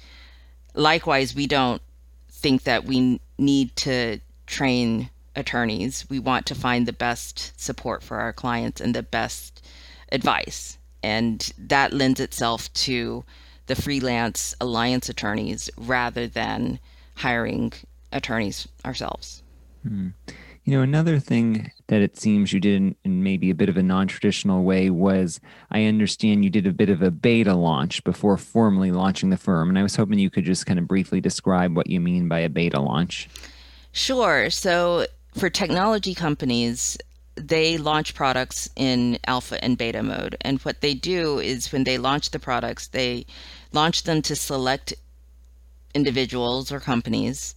Likewise, 0.73 1.33
we 1.33 1.47
don't 1.47 1.81
think 2.29 2.63
that 2.63 2.83
we 2.83 3.21
need 3.37 3.75
to 3.77 4.19
train 4.47 5.09
attorneys. 5.35 6.05
We 6.09 6.19
want 6.19 6.45
to 6.47 6.55
find 6.55 6.87
the 6.87 6.93
best 6.93 7.59
support 7.59 8.03
for 8.03 8.17
our 8.17 8.33
clients 8.33 8.81
and 8.81 8.93
the 8.93 9.03
best 9.03 9.65
advice. 10.11 10.77
And 11.03 11.51
that 11.57 11.93
lends 11.93 12.19
itself 12.19 12.71
to 12.73 13.23
the 13.67 13.75
freelance 13.75 14.55
alliance 14.59 15.09
attorneys 15.09 15.69
rather 15.77 16.27
than 16.27 16.79
hiring 17.15 17.73
attorneys 18.11 18.67
ourselves. 18.85 19.43
Hmm. 19.87 20.09
You 20.63 20.77
know, 20.77 20.83
another 20.83 21.17
thing 21.17 21.71
that 21.87 22.01
it 22.01 22.19
seems 22.19 22.53
you 22.53 22.59
did 22.59 22.75
in, 22.75 22.95
in, 23.03 23.23
maybe 23.23 23.49
a 23.49 23.55
bit 23.55 23.67
of 23.67 23.77
a 23.77 23.83
non 23.83 24.07
traditional 24.07 24.63
way 24.63 24.91
was 24.91 25.39
I 25.71 25.85
understand 25.85 26.43
you 26.43 26.51
did 26.51 26.67
a 26.67 26.71
bit 26.71 26.89
of 26.89 27.01
a 27.01 27.09
beta 27.09 27.55
launch 27.55 28.03
before 28.03 28.37
formally 28.37 28.91
launching 28.91 29.31
the 29.31 29.37
firm. 29.37 29.69
And 29.69 29.79
I 29.79 29.83
was 29.83 29.95
hoping 29.95 30.19
you 30.19 30.29
could 30.29 30.45
just 30.45 30.67
kind 30.67 30.77
of 30.77 30.87
briefly 30.87 31.19
describe 31.19 31.75
what 31.75 31.87
you 31.87 31.99
mean 31.99 32.27
by 32.27 32.39
a 32.39 32.49
beta 32.49 32.79
launch. 32.79 33.27
Sure. 33.91 34.51
So 34.51 35.07
for 35.33 35.49
technology 35.49 36.13
companies, 36.13 36.97
they 37.35 37.77
launch 37.77 38.13
products 38.13 38.69
in 38.75 39.17
alpha 39.25 39.63
and 39.63 39.77
beta 39.77 40.03
mode. 40.03 40.35
And 40.41 40.59
what 40.59 40.81
they 40.81 40.93
do 40.93 41.39
is 41.39 41.71
when 41.71 41.83
they 41.83 41.97
launch 41.97 42.31
the 42.31 42.39
products, 42.39 42.87
they 42.87 43.25
launch 43.71 44.03
them 44.03 44.21
to 44.23 44.35
select 44.35 44.93
individuals 45.93 46.71
or 46.71 46.79
companies 46.79 47.55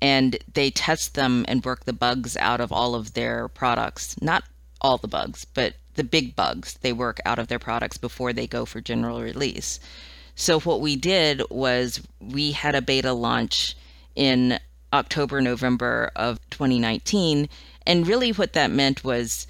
and 0.00 0.38
they 0.54 0.70
test 0.70 1.14
them 1.14 1.44
and 1.48 1.64
work 1.64 1.84
the 1.84 1.92
bugs 1.92 2.36
out 2.36 2.60
of 2.60 2.72
all 2.72 2.94
of 2.94 3.14
their 3.14 3.48
products. 3.48 4.20
Not 4.22 4.44
all 4.80 4.98
the 4.98 5.08
bugs, 5.08 5.44
but 5.44 5.74
the 5.94 6.04
big 6.04 6.36
bugs 6.36 6.78
they 6.82 6.92
work 6.92 7.18
out 7.26 7.40
of 7.40 7.48
their 7.48 7.58
products 7.58 7.98
before 7.98 8.32
they 8.32 8.46
go 8.46 8.64
for 8.64 8.80
general 8.80 9.20
release. 9.20 9.80
So, 10.36 10.60
what 10.60 10.80
we 10.80 10.94
did 10.94 11.42
was 11.50 12.00
we 12.20 12.52
had 12.52 12.76
a 12.76 12.82
beta 12.82 13.12
launch 13.12 13.76
in 14.14 14.60
October, 14.92 15.40
November 15.40 16.10
of 16.16 16.38
2019. 16.50 17.48
And 17.86 18.06
really, 18.06 18.32
what 18.32 18.52
that 18.54 18.70
meant 18.70 19.04
was 19.04 19.46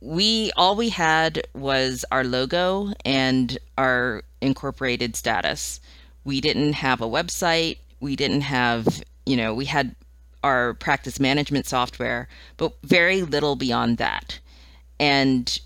we 0.00 0.52
all 0.56 0.76
we 0.76 0.90
had 0.90 1.42
was 1.54 2.04
our 2.12 2.24
logo 2.24 2.92
and 3.04 3.58
our 3.78 4.22
incorporated 4.40 5.16
status. 5.16 5.80
We 6.24 6.40
didn't 6.40 6.74
have 6.74 7.00
a 7.00 7.08
website. 7.08 7.78
We 8.00 8.16
didn't 8.16 8.42
have, 8.42 9.02
you 9.24 9.36
know, 9.36 9.54
we 9.54 9.64
had 9.64 9.94
our 10.44 10.74
practice 10.74 11.18
management 11.18 11.66
software, 11.66 12.28
but 12.56 12.74
very 12.82 13.22
little 13.22 13.56
beyond 13.56 13.98
that. 13.98 14.38
And 15.00 15.58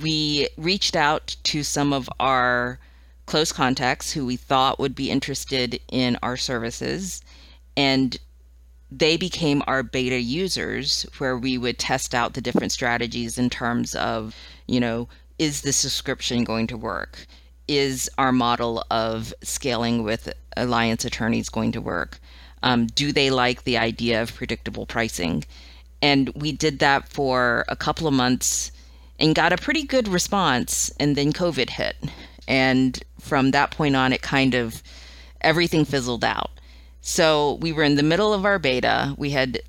we 0.00 0.48
reached 0.56 0.96
out 0.96 1.36
to 1.44 1.62
some 1.62 1.92
of 1.92 2.08
our 2.18 2.78
close 3.26 3.52
contacts 3.52 4.12
who 4.12 4.24
we 4.24 4.36
thought 4.36 4.78
would 4.78 4.94
be 4.94 5.10
interested 5.10 5.80
in 5.90 6.18
our 6.22 6.36
services 6.36 7.22
and 7.76 8.16
they 8.90 9.16
became 9.16 9.62
our 9.66 9.82
beta 9.82 10.20
users 10.20 11.06
where 11.18 11.36
we 11.36 11.56
would 11.56 11.78
test 11.78 12.14
out 12.14 12.34
the 12.34 12.40
different 12.40 12.72
strategies 12.72 13.38
in 13.38 13.48
terms 13.48 13.94
of, 13.94 14.36
you 14.66 14.80
know, 14.80 15.08
is 15.38 15.62
the 15.62 15.72
subscription 15.72 16.44
going 16.44 16.66
to 16.66 16.76
work? 16.76 17.26
Is 17.68 18.10
our 18.18 18.32
model 18.32 18.84
of 18.90 19.32
scaling 19.42 20.02
with 20.02 20.32
alliance 20.56 21.04
attorneys 21.04 21.48
going 21.48 21.72
to 21.72 21.80
work? 21.80 22.20
Um, 22.62 22.86
do 22.86 23.12
they 23.12 23.30
like 23.30 23.64
the 23.64 23.78
idea 23.78 24.22
of 24.22 24.34
predictable 24.34 24.86
pricing? 24.86 25.44
And 26.02 26.28
we 26.34 26.52
did 26.52 26.78
that 26.80 27.08
for 27.08 27.64
a 27.68 27.76
couple 27.76 28.06
of 28.06 28.14
months 28.14 28.72
and 29.18 29.34
got 29.34 29.52
a 29.52 29.56
pretty 29.56 29.84
good 29.84 30.08
response. 30.08 30.92
And 31.00 31.16
then 31.16 31.32
COVID 31.32 31.70
hit. 31.70 31.96
And 32.46 33.02
from 33.20 33.52
that 33.52 33.70
point 33.70 33.96
on, 33.96 34.12
it 34.12 34.20
kind 34.20 34.54
of 34.54 34.82
everything 35.40 35.84
fizzled 35.84 36.24
out. 36.24 36.50
So 37.02 37.58
we 37.60 37.72
were 37.72 37.82
in 37.82 37.96
the 37.96 38.02
middle 38.02 38.32
of 38.32 38.44
our 38.44 38.60
beta. 38.60 39.14
We 39.18 39.30
had 39.30 39.60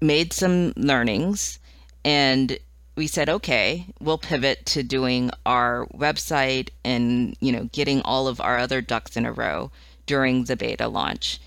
made 0.00 0.32
some 0.32 0.72
learnings 0.76 1.58
and 2.04 2.58
we 2.96 3.06
said, 3.06 3.28
okay, 3.28 3.86
we'll 4.00 4.18
pivot 4.18 4.64
to 4.66 4.82
doing 4.82 5.30
our 5.44 5.86
website 5.94 6.70
and, 6.82 7.36
you 7.40 7.52
know, 7.52 7.68
getting 7.72 8.00
all 8.02 8.26
of 8.26 8.40
our 8.40 8.58
other 8.58 8.80
ducks 8.80 9.16
in 9.16 9.26
a 9.26 9.32
row 9.32 9.70
during 10.06 10.44
the 10.44 10.56
beta 10.56 10.88
launch. 10.88 11.38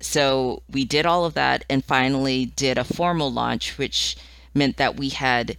So 0.00 0.62
we 0.70 0.84
did 0.84 1.06
all 1.06 1.24
of 1.24 1.34
that 1.34 1.64
and 1.70 1.82
finally 1.82 2.46
did 2.46 2.76
a 2.76 2.84
formal 2.84 3.32
launch, 3.32 3.78
which 3.78 4.16
meant 4.52 4.76
that 4.76 4.96
we 4.96 5.08
had, 5.08 5.56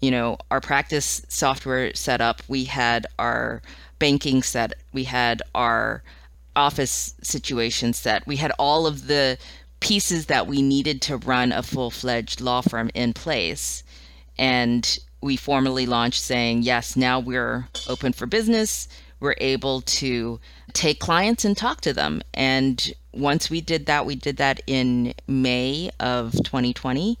you 0.00 0.12
know, 0.12 0.38
our 0.52 0.60
practice 0.60 1.22
software 1.28 1.92
set 1.94 2.20
up, 2.20 2.42
we 2.46 2.64
had 2.64 3.06
our 3.18 3.60
banking 3.98 4.42
set, 4.42 4.74
we 4.92 5.04
had 5.04 5.42
our 5.52 6.04
office 6.58 7.14
situation 7.22 7.92
set. 7.92 8.26
We 8.26 8.36
had 8.36 8.52
all 8.58 8.86
of 8.86 9.06
the 9.06 9.38
pieces 9.80 10.26
that 10.26 10.46
we 10.46 10.60
needed 10.60 11.00
to 11.02 11.16
run 11.16 11.52
a 11.52 11.62
full 11.62 11.90
fledged 11.90 12.40
law 12.40 12.60
firm 12.60 12.90
in 12.94 13.12
place. 13.12 13.82
And 14.38 14.98
we 15.20 15.36
formally 15.36 15.86
launched 15.86 16.22
saying, 16.22 16.62
yes, 16.62 16.96
now 16.96 17.20
we're 17.20 17.68
open 17.88 18.12
for 18.12 18.26
business. 18.26 18.88
We're 19.20 19.34
able 19.38 19.80
to 19.82 20.38
take 20.72 21.00
clients 21.00 21.44
and 21.44 21.56
talk 21.56 21.80
to 21.82 21.92
them. 21.92 22.22
And 22.34 22.92
once 23.12 23.50
we 23.50 23.60
did 23.60 23.86
that, 23.86 24.06
we 24.06 24.14
did 24.14 24.36
that 24.36 24.60
in 24.66 25.14
May 25.26 25.90
of 25.98 26.32
2020. 26.32 27.18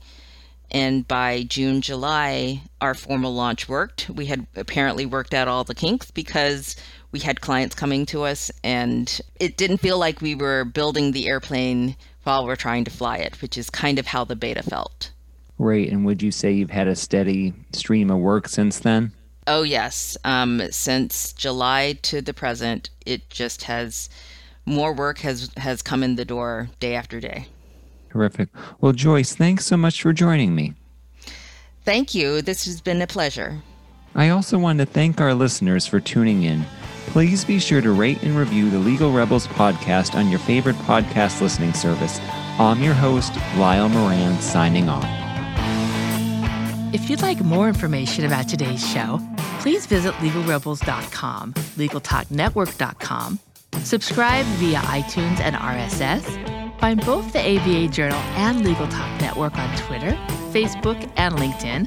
And 0.70 1.08
by 1.08 1.44
June, 1.44 1.80
July, 1.80 2.62
our 2.80 2.94
formal 2.94 3.34
launch 3.34 3.68
worked. 3.68 4.10
We 4.10 4.26
had 4.26 4.46
apparently 4.54 5.06
worked 5.06 5.32
out 5.32 5.48
all 5.48 5.64
the 5.64 5.74
kinks 5.74 6.10
because 6.10 6.76
we 7.12 7.20
had 7.20 7.40
clients 7.40 7.74
coming 7.74 8.06
to 8.06 8.22
us 8.22 8.50
and 8.62 9.20
it 9.40 9.56
didn't 9.56 9.78
feel 9.78 9.98
like 9.98 10.20
we 10.20 10.34
were 10.34 10.64
building 10.64 11.12
the 11.12 11.28
airplane 11.28 11.96
while 12.24 12.44
we're 12.44 12.56
trying 12.56 12.84
to 12.84 12.90
fly 12.90 13.16
it, 13.16 13.40
which 13.40 13.56
is 13.56 13.70
kind 13.70 13.98
of 13.98 14.06
how 14.06 14.24
the 14.24 14.36
beta 14.36 14.62
felt. 14.62 15.10
Right. 15.58 15.90
And 15.90 16.04
would 16.04 16.22
you 16.22 16.30
say 16.30 16.52
you've 16.52 16.70
had 16.70 16.86
a 16.86 16.94
steady 16.94 17.54
stream 17.72 18.10
of 18.10 18.18
work 18.18 18.48
since 18.48 18.78
then? 18.78 19.12
Oh, 19.46 19.62
yes. 19.62 20.16
Um, 20.24 20.62
since 20.70 21.32
July 21.32 21.98
to 22.02 22.20
the 22.20 22.34
present, 22.34 22.90
it 23.06 23.30
just 23.30 23.62
has 23.62 24.10
more 24.66 24.92
work 24.92 25.18
has 25.20 25.50
has 25.56 25.80
come 25.80 26.02
in 26.02 26.16
the 26.16 26.24
door 26.26 26.68
day 26.78 26.94
after 26.94 27.20
day. 27.20 27.46
Terrific. 28.10 28.50
Well, 28.80 28.92
Joyce, 28.92 29.34
thanks 29.34 29.64
so 29.66 29.76
much 29.76 30.02
for 30.02 30.12
joining 30.12 30.54
me. 30.54 30.74
Thank 31.84 32.14
you. 32.14 32.42
This 32.42 32.66
has 32.66 32.80
been 32.82 33.00
a 33.00 33.06
pleasure. 33.06 33.62
I 34.14 34.28
also 34.28 34.58
want 34.58 34.78
to 34.80 34.86
thank 34.86 35.20
our 35.20 35.34
listeners 35.34 35.86
for 35.86 36.00
tuning 36.00 36.42
in. 36.42 36.66
Please 37.08 37.44
be 37.44 37.58
sure 37.58 37.80
to 37.80 37.90
rate 37.92 38.22
and 38.22 38.36
review 38.36 38.68
the 38.70 38.78
Legal 38.78 39.10
Rebels 39.12 39.46
podcast 39.46 40.14
on 40.14 40.28
your 40.28 40.38
favorite 40.38 40.76
podcast 40.76 41.40
listening 41.40 41.72
service. 41.72 42.20
I'm 42.58 42.82
your 42.82 42.92
host, 42.92 43.34
Lyle 43.56 43.88
Moran, 43.88 44.38
signing 44.40 44.88
off. 44.90 45.04
If 46.92 47.08
you'd 47.08 47.22
like 47.22 47.40
more 47.40 47.66
information 47.66 48.26
about 48.26 48.48
today's 48.48 48.86
show, 48.86 49.20
please 49.60 49.86
visit 49.86 50.12
legalrebels.com, 50.16 51.54
legaltalknetwork.com, 51.54 53.38
subscribe 53.82 54.44
via 54.56 54.78
iTunes 54.80 55.40
and 55.40 55.56
RSS, 55.56 56.78
find 56.78 57.04
both 57.04 57.32
the 57.32 57.40
ABA 57.40 57.88
Journal 57.88 58.18
and 58.36 58.64
Legal 58.64 58.86
Talk 58.88 59.20
Network 59.20 59.56
on 59.58 59.76
Twitter, 59.78 60.12
Facebook, 60.52 61.10
and 61.16 61.34
LinkedIn, 61.36 61.86